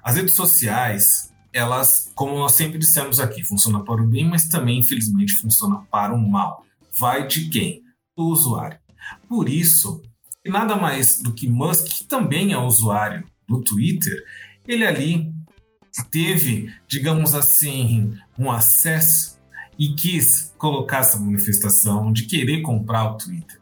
As 0.03 0.17
redes 0.17 0.35
sociais, 0.35 1.31
elas, 1.53 2.11
como 2.15 2.39
nós 2.39 2.53
sempre 2.53 2.79
dissemos 2.79 3.21
aqui, 3.21 3.45
funcionam 3.45 3.85
para 3.85 4.03
o 4.03 4.07
bem, 4.07 4.25
mas 4.25 4.49
também, 4.49 4.79
infelizmente, 4.81 5.35
funcionam 5.35 5.85
para 5.91 6.15
o 6.15 6.19
mal. 6.19 6.65
Vai 6.99 7.27
de 7.27 7.49
quem? 7.51 7.83
Do 8.17 8.25
usuário. 8.25 8.79
Por 9.29 9.49
isso, 9.49 10.03
e 10.45 10.51
nada 10.51 10.77
mais 10.77 11.21
do 11.21 11.33
que 11.33 11.49
Musk, 11.49 11.87
que 11.87 12.05
também 12.05 12.53
é 12.53 12.59
usuário 12.59 13.25
do 13.47 13.61
Twitter, 13.63 14.25
ele 14.67 14.87
ali 14.87 15.33
teve, 16.11 16.73
digamos 16.87 17.35
assim, 17.35 18.15
um 18.39 18.51
acesso 18.51 19.39
e 19.79 19.95
quis 19.95 20.55
colocar 20.57 20.99
essa 20.99 21.19
manifestação 21.19 22.13
de 22.13 22.25
querer 22.25 22.63
comprar 22.63 23.11
o 23.11 23.17
Twitter. 23.17 23.59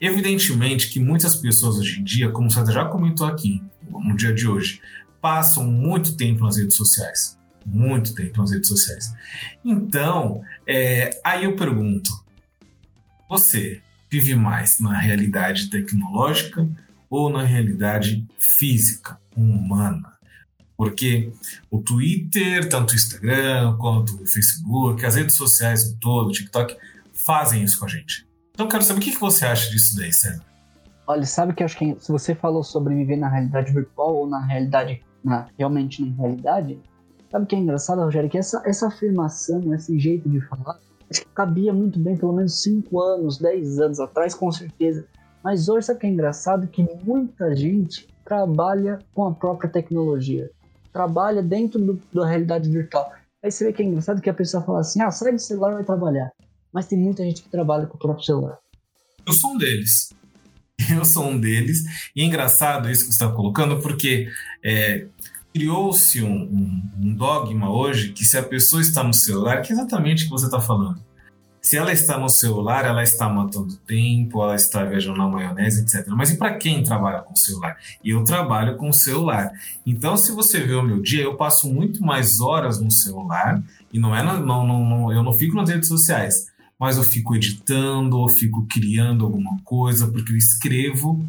Evidentemente 0.00 0.90
que 0.90 1.00
muitas 1.00 1.36
pessoas 1.36 1.76
hoje 1.76 2.00
em 2.00 2.04
dia, 2.04 2.30
como 2.30 2.50
você 2.50 2.72
já 2.72 2.84
comentou 2.84 3.26
aqui, 3.26 3.62
no 3.90 4.16
dia 4.16 4.32
de 4.32 4.46
hoje, 4.46 4.80
passam 5.20 5.64
muito 5.64 6.16
tempo 6.16 6.44
nas 6.44 6.56
redes 6.56 6.76
sociais. 6.76 7.38
Muito 7.66 8.14
tempo 8.14 8.40
nas 8.40 8.50
redes 8.50 8.68
sociais. 8.68 9.12
Então, 9.64 10.42
é, 10.66 11.20
aí 11.24 11.44
eu 11.44 11.56
pergunto: 11.56 12.10
você 13.28 13.82
vive 14.10 14.34
mais 14.34 14.80
na 14.80 14.98
realidade 14.98 15.70
tecnológica 15.70 16.68
ou 17.10 17.30
na 17.30 17.42
realidade 17.42 18.26
física, 18.38 19.18
humana. 19.36 20.12
Porque 20.76 21.32
o 21.70 21.80
Twitter, 21.80 22.68
tanto 22.68 22.92
o 22.92 22.94
Instagram 22.94 23.76
quanto 23.78 24.22
o 24.22 24.26
Facebook, 24.26 25.04
as 25.04 25.16
redes 25.16 25.36
sociais 25.36 25.90
no 25.90 25.96
todo, 25.98 26.28
o 26.28 26.32
TikTok, 26.32 26.76
fazem 27.12 27.64
isso 27.64 27.78
com 27.78 27.84
a 27.84 27.88
gente. 27.88 28.26
Então, 28.52 28.68
quero 28.68 28.84
saber 28.84 29.00
o 29.00 29.02
que 29.02 29.16
você 29.18 29.44
acha 29.44 29.70
disso 29.70 29.96
daí, 29.96 30.12
César. 30.12 30.44
Olha, 31.06 31.24
sabe 31.24 31.54
que 31.54 31.62
eu 31.62 31.64
acho 31.64 31.78
que 31.78 31.96
se 31.98 32.12
você 32.12 32.34
falou 32.34 32.62
sobre 32.62 32.94
viver 32.94 33.16
na 33.16 33.28
realidade 33.28 33.72
virtual 33.72 34.14
ou 34.14 34.26
na 34.26 34.44
realidade, 34.44 35.02
na, 35.24 35.46
realmente 35.58 36.04
na 36.04 36.14
realidade, 36.16 36.78
sabe 37.30 37.44
o 37.44 37.48
que 37.48 37.56
é 37.56 37.58
engraçado, 37.58 38.02
Rogério? 38.02 38.28
Que 38.28 38.38
essa, 38.38 38.62
essa 38.66 38.88
afirmação, 38.88 39.74
esse 39.74 39.98
jeito 39.98 40.28
de 40.28 40.40
falar, 40.42 40.78
acho 41.10 41.22
que 41.22 41.28
cabia 41.34 41.72
muito 41.72 41.98
bem, 41.98 42.16
pelo 42.16 42.32
menos 42.32 42.62
5 42.62 43.00
anos, 43.00 43.38
10 43.38 43.80
anos 43.80 44.00
atrás, 44.00 44.34
com 44.34 44.50
certeza. 44.52 45.06
Mas 45.42 45.68
hoje, 45.68 45.86
sabe 45.86 45.98
o 45.98 46.00
que 46.00 46.06
é 46.06 46.10
engraçado? 46.10 46.66
Que 46.66 46.86
muita 47.04 47.54
gente 47.54 48.08
trabalha 48.24 48.98
com 49.14 49.26
a 49.26 49.32
própria 49.32 49.70
tecnologia, 49.70 50.50
trabalha 50.92 51.42
dentro 51.42 51.80
do, 51.80 52.00
da 52.12 52.26
realidade 52.26 52.68
virtual. 52.68 53.12
Aí 53.42 53.50
você 53.50 53.64
vê 53.64 53.72
que 53.72 53.82
é 53.82 53.86
engraçado 53.86 54.20
que 54.20 54.28
a 54.28 54.34
pessoa 54.34 54.62
fala 54.62 54.80
assim: 54.80 55.00
ah, 55.00 55.10
sai 55.10 55.32
do 55.32 55.38
celular 55.38 55.72
e 55.72 55.74
vai 55.76 55.84
trabalhar. 55.84 56.30
Mas 56.72 56.86
tem 56.86 56.98
muita 56.98 57.22
gente 57.22 57.42
que 57.42 57.48
trabalha 57.48 57.86
com 57.86 57.96
o 57.96 58.00
próprio 58.00 58.24
celular. 58.24 58.58
Eu 59.26 59.32
sou 59.32 59.52
um 59.52 59.58
deles. 59.58 60.12
Eu 60.94 61.04
sou 61.04 61.24
um 61.24 61.40
deles. 61.40 61.84
E 62.14 62.22
é 62.22 62.24
engraçado 62.24 62.90
isso 62.90 63.06
que 63.06 63.12
você 63.12 63.24
está 63.24 63.34
colocando, 63.34 63.80
porque 63.80 64.28
é, 64.64 65.06
criou-se 65.58 66.22
um, 66.22 66.42
um, 66.42 66.82
um, 67.00 67.14
dogma 67.14 67.68
hoje 67.68 68.12
que 68.12 68.24
se 68.24 68.38
a 68.38 68.42
pessoa 68.44 68.80
está 68.80 69.02
no 69.02 69.12
celular, 69.12 69.60
que 69.60 69.72
é 69.72 69.74
exatamente 69.74 70.22
o 70.22 70.26
que 70.26 70.30
você 70.30 70.44
está 70.44 70.60
falando. 70.60 71.02
Se 71.60 71.76
ela 71.76 71.92
está 71.92 72.16
no 72.16 72.28
celular, 72.28 72.84
ela 72.84 73.02
está 73.02 73.28
matando 73.28 73.76
tempo, 73.78 74.40
ela 74.40 74.54
está 74.54 74.84
viajando 74.84 75.18
na 75.18 75.26
maionese, 75.26 75.82
etc. 75.82 76.06
Mas 76.10 76.30
e 76.30 76.36
para 76.36 76.54
quem 76.54 76.84
trabalha 76.84 77.22
com 77.22 77.34
celular? 77.34 77.76
Eu 78.04 78.22
trabalho 78.22 78.76
com 78.76 78.92
celular. 78.92 79.50
Então, 79.84 80.16
se 80.16 80.30
você 80.30 80.60
vê 80.60 80.74
o 80.74 80.82
meu 80.82 81.02
dia, 81.02 81.24
eu 81.24 81.34
passo 81.34 81.68
muito 81.68 82.00
mais 82.04 82.40
horas 82.40 82.80
no 82.80 82.90
celular 82.90 83.60
e 83.92 83.98
não 83.98 84.14
é, 84.14 84.22
não, 84.22 84.64
não, 84.64 84.64
não, 84.64 85.12
eu 85.12 85.24
não 85.24 85.32
fico 85.32 85.56
nas 85.56 85.68
redes 85.68 85.88
sociais, 85.88 86.46
mas 86.78 86.96
eu 86.96 87.02
fico 87.02 87.34
editando, 87.34 88.22
eu 88.22 88.28
fico 88.28 88.64
criando 88.70 89.24
alguma 89.24 89.58
coisa 89.64 90.06
porque 90.06 90.32
eu 90.32 90.36
escrevo 90.36 91.28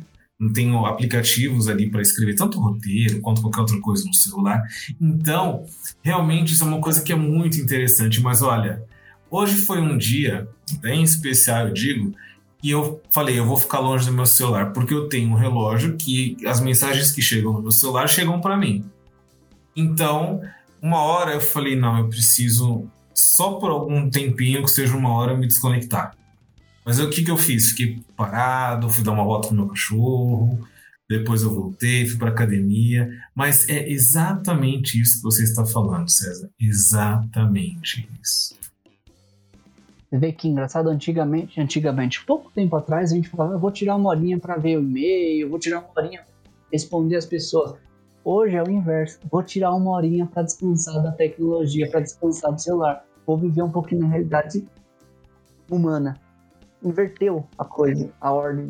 tenho 0.53 0.85
aplicativos 0.85 1.67
ali 1.67 1.89
para 1.89 2.01
escrever 2.01 2.35
tanto 2.35 2.59
roteiro 2.59 3.19
quanto 3.19 3.41
qualquer 3.41 3.61
outra 3.61 3.79
coisa 3.81 4.05
no 4.05 4.13
celular. 4.13 4.63
Então, 4.99 5.65
realmente 6.01 6.53
isso 6.53 6.63
é 6.63 6.67
uma 6.67 6.79
coisa 6.79 7.01
que 7.01 7.11
é 7.11 7.15
muito 7.15 7.59
interessante. 7.59 8.21
Mas 8.21 8.41
olha, 8.41 8.83
hoje 9.29 9.57
foi 9.57 9.81
um 9.81 9.97
dia 9.97 10.47
bem 10.79 11.03
especial, 11.03 11.67
eu 11.67 11.73
digo, 11.73 12.13
e 12.63 12.71
eu 12.71 13.01
falei, 13.11 13.37
eu 13.37 13.45
vou 13.45 13.57
ficar 13.57 13.79
longe 13.79 14.05
do 14.05 14.13
meu 14.13 14.25
celular, 14.25 14.71
porque 14.71 14.93
eu 14.93 15.09
tenho 15.09 15.29
um 15.29 15.35
relógio 15.35 15.97
que 15.97 16.37
as 16.45 16.61
mensagens 16.61 17.11
que 17.11 17.21
chegam 17.21 17.53
no 17.53 17.61
meu 17.61 17.71
celular 17.71 18.07
chegam 18.07 18.39
para 18.39 18.57
mim. 18.57 18.85
Então, 19.75 20.41
uma 20.81 21.01
hora 21.01 21.33
eu 21.33 21.41
falei, 21.41 21.75
não, 21.75 21.97
eu 21.97 22.07
preciso 22.07 22.89
só 23.13 23.53
por 23.53 23.69
algum 23.69 24.09
tempinho, 24.09 24.63
que 24.63 24.69
seja 24.69 24.95
uma 24.95 25.11
hora, 25.11 25.35
me 25.35 25.47
desconectar. 25.47 26.15
Mas 26.89 26.99
o 26.99 27.07
que, 27.07 27.23
que 27.23 27.29
eu 27.29 27.37
fiz? 27.37 27.69
Fiquei 27.69 27.99
parado, 28.17 28.89
fui 28.89 29.03
dar 29.03 29.11
uma 29.11 29.23
volta 29.23 29.49
com 29.49 29.53
meu 29.53 29.67
cachorro, 29.67 30.57
depois 31.07 31.43
eu 31.43 31.53
voltei, 31.53 32.07
fui 32.07 32.17
para 32.17 32.29
academia. 32.29 33.07
Mas 33.35 33.69
é 33.69 33.87
exatamente 33.87 34.99
isso 34.99 35.17
que 35.17 35.21
você 35.21 35.43
está 35.43 35.63
falando, 35.63 36.09
César. 36.09 36.49
Exatamente 36.59 38.09
isso. 38.19 38.55
Você 40.09 40.17
vê 40.17 40.31
que 40.31 40.47
engraçado, 40.47 40.89
antigamente, 40.89 41.61
antigamente, 41.61 42.25
pouco 42.25 42.49
tempo 42.49 42.75
atrás, 42.75 43.11
a 43.11 43.15
gente 43.15 43.29
falava, 43.29 43.53
eu 43.53 43.59
vou 43.59 43.69
tirar 43.69 43.95
uma 43.95 44.09
horinha 44.09 44.39
para 44.39 44.57
ver 44.57 44.79
o 44.79 44.81
e-mail, 44.81 45.47
vou 45.47 45.59
tirar 45.59 45.81
uma 45.81 45.91
horinha 45.95 46.23
para 46.23 46.59
responder 46.73 47.17
as 47.17 47.25
pessoas. 47.27 47.75
Hoje 48.25 48.55
é 48.55 48.63
o 48.63 48.71
inverso, 48.71 49.19
vou 49.31 49.43
tirar 49.43 49.75
uma 49.75 49.91
horinha 49.91 50.25
para 50.25 50.41
descansar 50.41 51.03
da 51.03 51.11
tecnologia, 51.11 51.87
para 51.91 51.99
descansar 51.99 52.51
do 52.51 52.59
celular. 52.59 53.05
Vou 53.27 53.37
viver 53.37 53.61
um 53.61 53.69
pouquinho 53.69 54.01
na 54.01 54.07
realidade 54.07 54.67
humana. 55.69 56.19
Inverteu 56.83 57.47
a 57.57 57.65
coisa, 57.65 58.11
a 58.21 58.31
ordem. 58.31 58.69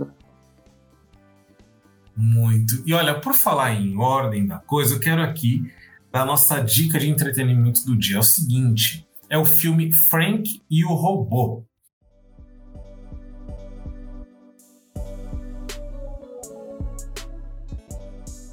Muito. 2.16 2.84
E 2.86 2.93
olha, 2.93 3.20
por 3.20 3.34
falar 3.34 3.74
em 3.74 3.95
ordem 3.97 4.45
da 4.45 4.57
coisa, 4.57 4.95
eu 4.95 4.99
quero 4.99 5.22
aqui 5.22 5.72
dar 6.12 6.24
a 6.24 6.26
nossa 6.26 6.60
dica 6.60 6.99
de 6.99 7.10
entretenimento 7.10 7.86
do 7.86 7.95
dia. 7.95 8.18
É 8.18 8.20
o 8.20 8.24
seguinte: 8.24 9.07
é 9.30 9.38
o 9.38 9.45
filme 9.45 9.93
Frank 9.93 10.62
e 10.70 10.84
o 10.84 10.93
Robô. 10.93 11.64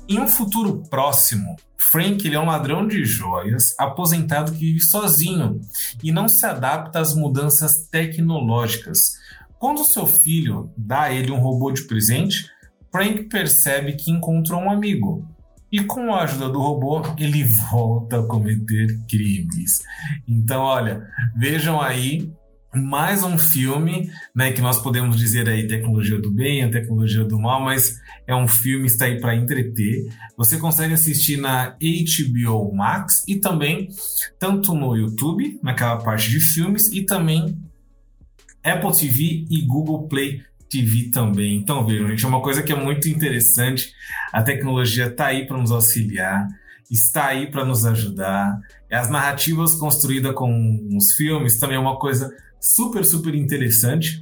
Em 0.08 0.20
um 0.20 0.28
futuro 0.28 0.84
próximo, 0.88 1.56
Frank 1.76 2.24
ele 2.24 2.36
é 2.36 2.40
um 2.40 2.46
ladrão 2.46 2.86
de 2.86 3.04
joias, 3.04 3.74
aposentado 3.78 4.52
que 4.52 4.58
vive 4.58 4.80
sozinho 4.80 5.60
e 6.02 6.12
não 6.12 6.28
se 6.28 6.46
adapta 6.46 7.00
às 7.00 7.14
mudanças 7.14 7.88
tecnológicas. 7.90 9.16
Quando 9.58 9.84
seu 9.84 10.06
filho 10.06 10.70
dá 10.76 11.02
a 11.02 11.12
ele 11.12 11.30
um 11.30 11.40
robô 11.40 11.70
de 11.72 11.82
presente, 11.86 12.46
Frank 12.92 13.24
percebe 13.24 13.94
que 13.94 14.10
encontrou 14.10 14.60
um 14.60 14.70
amigo. 14.70 15.26
E 15.70 15.82
com 15.82 16.14
a 16.14 16.22
ajuda 16.22 16.48
do 16.48 16.60
robô, 16.60 17.02
ele 17.18 17.44
volta 17.70 18.20
a 18.20 18.26
cometer 18.26 18.98
crimes. 19.08 19.82
Então, 20.28 20.62
olha, 20.62 21.06
vejam 21.36 21.80
aí 21.80 22.32
mais 22.74 23.24
um 23.24 23.38
filme, 23.38 24.10
né, 24.34 24.52
que 24.52 24.60
nós 24.60 24.80
podemos 24.82 25.16
dizer 25.16 25.48
aí 25.48 25.66
tecnologia 25.66 26.20
do 26.20 26.30
bem, 26.30 26.62
a 26.62 26.70
tecnologia 26.70 27.24
do 27.24 27.38
mal, 27.38 27.60
mas 27.60 27.98
é 28.26 28.34
um 28.34 28.46
filme 28.46 28.86
está 28.86 29.06
aí 29.06 29.20
para 29.20 29.34
entreter. 29.34 30.06
Você 30.36 30.58
consegue 30.58 30.92
assistir 30.94 31.38
na 31.38 31.70
HBO 31.70 32.74
Max 32.74 33.24
e 33.26 33.36
também 33.36 33.88
tanto 34.38 34.74
no 34.74 34.94
YouTube, 34.94 35.58
naquela 35.62 35.96
parte 35.96 36.28
de 36.28 36.38
filmes 36.38 36.92
e 36.92 37.02
também 37.02 37.58
Apple 38.66 38.92
TV 38.92 39.46
e 39.50 39.62
Google 39.62 40.08
Play 40.08 40.42
TV 40.68 41.10
também. 41.10 41.56
Então, 41.56 41.86
vejam, 41.86 42.08
gente, 42.08 42.24
é 42.24 42.28
uma 42.28 42.42
coisa 42.42 42.62
que 42.62 42.72
é 42.72 42.76
muito 42.76 43.08
interessante. 43.08 43.92
A 44.32 44.42
tecnologia 44.42 45.06
está 45.06 45.26
aí 45.26 45.46
para 45.46 45.58
nos 45.58 45.70
auxiliar, 45.70 46.48
está 46.90 47.26
aí 47.26 47.50
para 47.50 47.64
nos 47.64 47.86
ajudar. 47.86 48.58
As 48.90 49.08
narrativas 49.08 49.74
construídas 49.74 50.34
com 50.34 50.88
os 50.96 51.12
filmes 51.12 51.58
também 51.58 51.76
é 51.76 51.80
uma 51.80 51.98
coisa 51.98 52.34
super, 52.60 53.04
super 53.04 53.34
interessante 53.34 54.20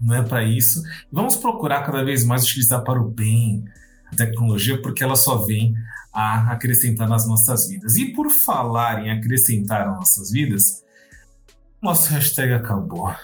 não 0.00 0.14
é 0.14 0.22
para 0.22 0.44
isso. 0.44 0.82
Vamos 1.10 1.36
procurar 1.36 1.84
cada 1.84 2.04
vez 2.04 2.24
mais 2.24 2.44
utilizar 2.44 2.82
para 2.84 3.00
o 3.00 3.08
bem 3.08 3.64
a 4.10 4.16
tecnologia, 4.16 4.80
porque 4.80 5.02
ela 5.02 5.16
só 5.16 5.38
vem 5.44 5.74
a 6.12 6.52
acrescentar 6.52 7.08
nas 7.08 7.26
nossas 7.26 7.68
vidas. 7.68 7.96
E 7.96 8.12
por 8.12 8.30
falar 8.30 9.04
em 9.04 9.10
acrescentar 9.10 9.86
nas 9.86 9.96
nossas 9.96 10.30
vidas, 10.30 10.84
nosso 11.82 12.10
hashtag 12.10 12.52
acabou. 12.52 13.14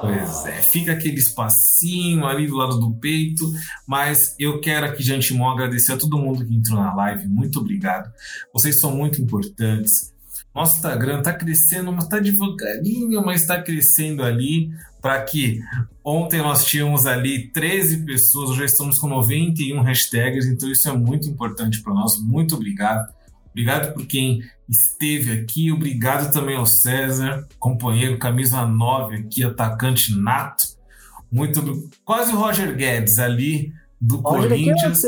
Pois 0.00 0.46
é, 0.46 0.62
fica 0.62 0.92
aquele 0.92 1.18
espacinho 1.18 2.24
ali 2.26 2.46
do 2.46 2.56
lado 2.56 2.78
do 2.78 2.92
peito, 2.94 3.52
mas 3.86 4.34
eu 4.38 4.60
quero 4.60 4.86
aqui 4.86 5.02
de 5.02 5.12
antemão 5.12 5.50
agradecer 5.50 5.92
a 5.92 5.98
todo 5.98 6.18
mundo 6.18 6.46
que 6.46 6.54
entrou 6.54 6.78
na 6.78 6.94
live, 6.94 7.28
muito 7.28 7.60
obrigado. 7.60 8.10
Vocês 8.52 8.80
são 8.80 8.96
muito 8.96 9.20
importantes. 9.20 10.10
Nosso 10.54 10.76
Instagram 10.76 11.18
está 11.18 11.32
crescendo, 11.32 11.92
mas 11.92 12.04
está 12.04 12.18
devagarinho, 12.18 13.24
mas 13.24 13.42
está 13.42 13.62
crescendo 13.62 14.22
ali 14.22 14.70
para 15.00 15.22
que 15.22 15.60
ontem 16.04 16.38
nós 16.38 16.64
tínhamos 16.64 17.06
ali 17.06 17.48
13 17.48 18.04
pessoas, 18.04 18.50
hoje 18.50 18.64
estamos 18.64 18.98
com 18.98 19.06
91 19.06 19.80
hashtags, 19.82 20.46
então 20.46 20.70
isso 20.70 20.88
é 20.88 20.92
muito 20.92 21.28
importante 21.28 21.82
para 21.82 21.94
nós. 21.94 22.18
Muito 22.20 22.56
obrigado. 22.56 23.12
Obrigado 23.50 23.92
por 23.94 24.06
quem 24.06 24.42
esteve 24.70 25.32
aqui, 25.32 25.72
obrigado 25.72 26.32
também 26.32 26.56
ao 26.56 26.64
César, 26.64 27.46
companheiro, 27.58 28.18
camisa 28.18 28.64
9 28.64 29.16
aqui, 29.16 29.42
atacante 29.42 30.16
nato. 30.16 30.64
Muito 31.30 31.90
quase 32.04 32.32
o 32.32 32.36
Roger 32.36 32.76
Guedes 32.76 33.18
ali 33.18 33.72
do 34.00 34.20
Olha 34.24 34.48
Corinthians. 34.48 35.02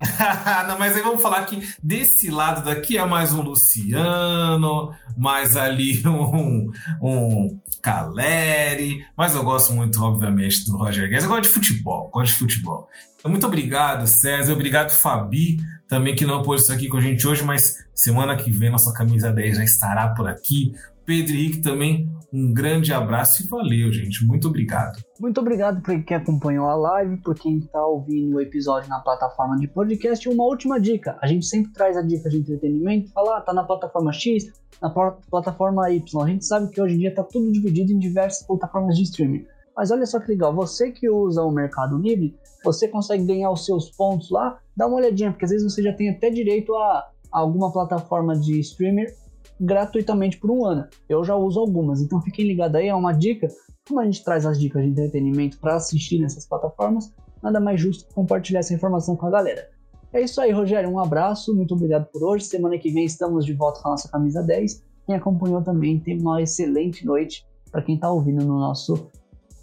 Não, 0.66 0.78
mas 0.78 0.96
aí 0.96 1.02
vamos 1.02 1.20
falar 1.20 1.44
que 1.44 1.62
desse 1.82 2.30
lado 2.30 2.64
daqui 2.64 2.96
é 2.96 3.04
mais 3.04 3.34
um 3.34 3.42
Luciano, 3.42 4.94
mais 5.16 5.56
ali 5.56 6.02
um, 6.06 6.70
um 7.02 7.60
Caleri, 7.82 9.04
mas 9.16 9.34
eu 9.34 9.42
gosto 9.42 9.72
muito, 9.74 10.02
obviamente, 10.02 10.64
do 10.66 10.76
Roger 10.76 11.08
Guedes. 11.08 11.24
Eu 11.24 11.30
gosto 11.30 11.42
de 11.42 11.48
futebol, 11.48 12.08
gosto 12.10 12.32
de 12.32 12.38
futebol. 12.38 12.88
Então, 13.18 13.30
muito 13.30 13.46
obrigado, 13.46 14.06
César. 14.06 14.52
Obrigado, 14.54 14.90
Fabi, 14.90 15.58
também 15.90 16.14
que 16.14 16.24
não 16.24 16.40
pôde 16.40 16.60
estar 16.60 16.74
aqui 16.74 16.88
com 16.88 16.98
a 16.98 17.00
gente 17.00 17.26
hoje, 17.26 17.42
mas 17.42 17.84
semana 17.92 18.36
que 18.36 18.52
vem 18.52 18.70
nossa 18.70 18.94
camisa 18.94 19.32
10 19.32 19.56
já 19.56 19.64
estará 19.64 20.14
por 20.14 20.28
aqui. 20.28 20.72
Pedro 21.04 21.34
Henrique 21.34 21.60
também, 21.60 22.08
um 22.32 22.54
grande 22.54 22.92
abraço 22.92 23.42
e 23.42 23.48
valeu, 23.48 23.92
gente. 23.92 24.24
Muito 24.24 24.46
obrigado. 24.46 25.02
Muito 25.18 25.40
obrigado 25.40 25.82
por 25.82 26.00
quem 26.04 26.16
acompanhou 26.16 26.68
a 26.68 26.76
live, 26.76 27.16
por 27.16 27.34
quem 27.34 27.58
está 27.58 27.84
ouvindo 27.84 28.36
o 28.36 28.40
episódio 28.40 28.88
na 28.88 29.00
plataforma 29.00 29.56
de 29.56 29.66
podcast. 29.66 30.28
E 30.28 30.32
uma 30.32 30.44
última 30.44 30.78
dica: 30.78 31.18
a 31.20 31.26
gente 31.26 31.44
sempre 31.44 31.72
traz 31.72 31.96
a 31.96 32.02
dica 32.02 32.30
de 32.30 32.36
entretenimento, 32.36 33.10
fala, 33.10 33.38
ah, 33.38 33.40
tá 33.40 33.52
na 33.52 33.64
plataforma 33.64 34.12
X, 34.12 34.44
na 34.80 34.90
plataforma 35.28 35.90
Y. 35.90 36.22
A 36.22 36.28
gente 36.28 36.46
sabe 36.46 36.70
que 36.70 36.80
hoje 36.80 36.94
em 36.94 36.98
dia 36.98 37.08
está 37.08 37.24
tudo 37.24 37.50
dividido 37.50 37.90
em 37.90 37.98
diversas 37.98 38.46
plataformas 38.46 38.94
de 38.94 39.02
streaming. 39.02 39.44
Mas 39.80 39.90
olha 39.90 40.04
só 40.04 40.20
que 40.20 40.28
legal, 40.28 40.54
você 40.54 40.92
que 40.92 41.08
usa 41.08 41.42
o 41.42 41.50
Mercado 41.50 41.96
Livre, 41.96 42.36
você 42.62 42.86
consegue 42.86 43.24
ganhar 43.24 43.50
os 43.50 43.64
seus 43.64 43.90
pontos 43.90 44.30
lá, 44.30 44.60
dá 44.76 44.86
uma 44.86 44.98
olhadinha, 44.98 45.30
porque 45.30 45.46
às 45.46 45.50
vezes 45.50 45.72
você 45.72 45.82
já 45.82 45.90
tem 45.90 46.10
até 46.10 46.28
direito 46.28 46.74
a, 46.74 47.08
alguma 47.32 47.72
plataforma 47.72 48.38
de 48.38 48.60
streamer 48.60 49.16
gratuitamente 49.58 50.36
por 50.36 50.50
um 50.50 50.66
ano. 50.66 50.86
Eu 51.08 51.24
já 51.24 51.34
uso 51.34 51.58
algumas, 51.58 52.02
então 52.02 52.20
fiquem 52.20 52.46
ligados 52.46 52.76
aí, 52.76 52.88
é 52.88 52.94
uma 52.94 53.12
dica. 53.14 53.48
Como 53.88 54.00
a 54.00 54.04
gente 54.04 54.22
traz 54.22 54.44
as 54.44 54.60
dicas 54.60 54.82
de 54.82 54.90
entretenimento 54.90 55.58
para 55.58 55.76
assistir 55.76 56.18
nessas 56.18 56.46
plataformas, 56.46 57.10
nada 57.42 57.58
mais 57.58 57.80
justo 57.80 58.06
que 58.06 58.12
compartilhar 58.12 58.60
essa 58.60 58.74
informação 58.74 59.16
com 59.16 59.28
a 59.28 59.30
galera. 59.30 59.66
É 60.12 60.20
isso 60.20 60.42
aí, 60.42 60.52
Rogério. 60.52 60.90
Um 60.90 60.98
abraço, 60.98 61.56
muito 61.56 61.72
obrigado 61.72 62.04
por 62.12 62.22
hoje. 62.22 62.44
Semana 62.44 62.76
que 62.76 62.92
vem 62.92 63.06
estamos 63.06 63.46
de 63.46 63.54
volta 63.54 63.80
com 63.80 63.88
a 63.88 63.92
nossa 63.92 64.10
camisa 64.10 64.42
10. 64.42 64.84
Quem 65.06 65.16
acompanhou 65.16 65.62
também 65.62 65.98
tem 65.98 66.20
uma 66.20 66.42
excelente 66.42 67.06
noite 67.06 67.46
para 67.72 67.80
quem 67.80 67.94
está 67.94 68.12
ouvindo 68.12 68.44
no 68.44 68.58
nosso 68.58 69.08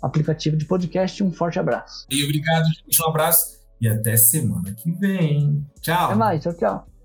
aplicativo 0.08 0.58
de 0.58 0.66
podcast. 0.66 1.24
Um 1.24 1.32
forte 1.32 1.60
abraço. 1.60 2.06
E 2.10 2.24
obrigado, 2.24 2.66
gente. 2.66 3.02
Um 3.02 3.10
abraço 3.10 3.58
e 3.80 3.88
até 3.88 4.18
semana 4.18 4.74
que 4.74 4.92
vem. 4.92 5.66
Tchau. 5.82 6.06
Até 6.06 6.16
mais. 6.16 6.42
Tchau, 6.42 6.54
tchau. 6.56 6.97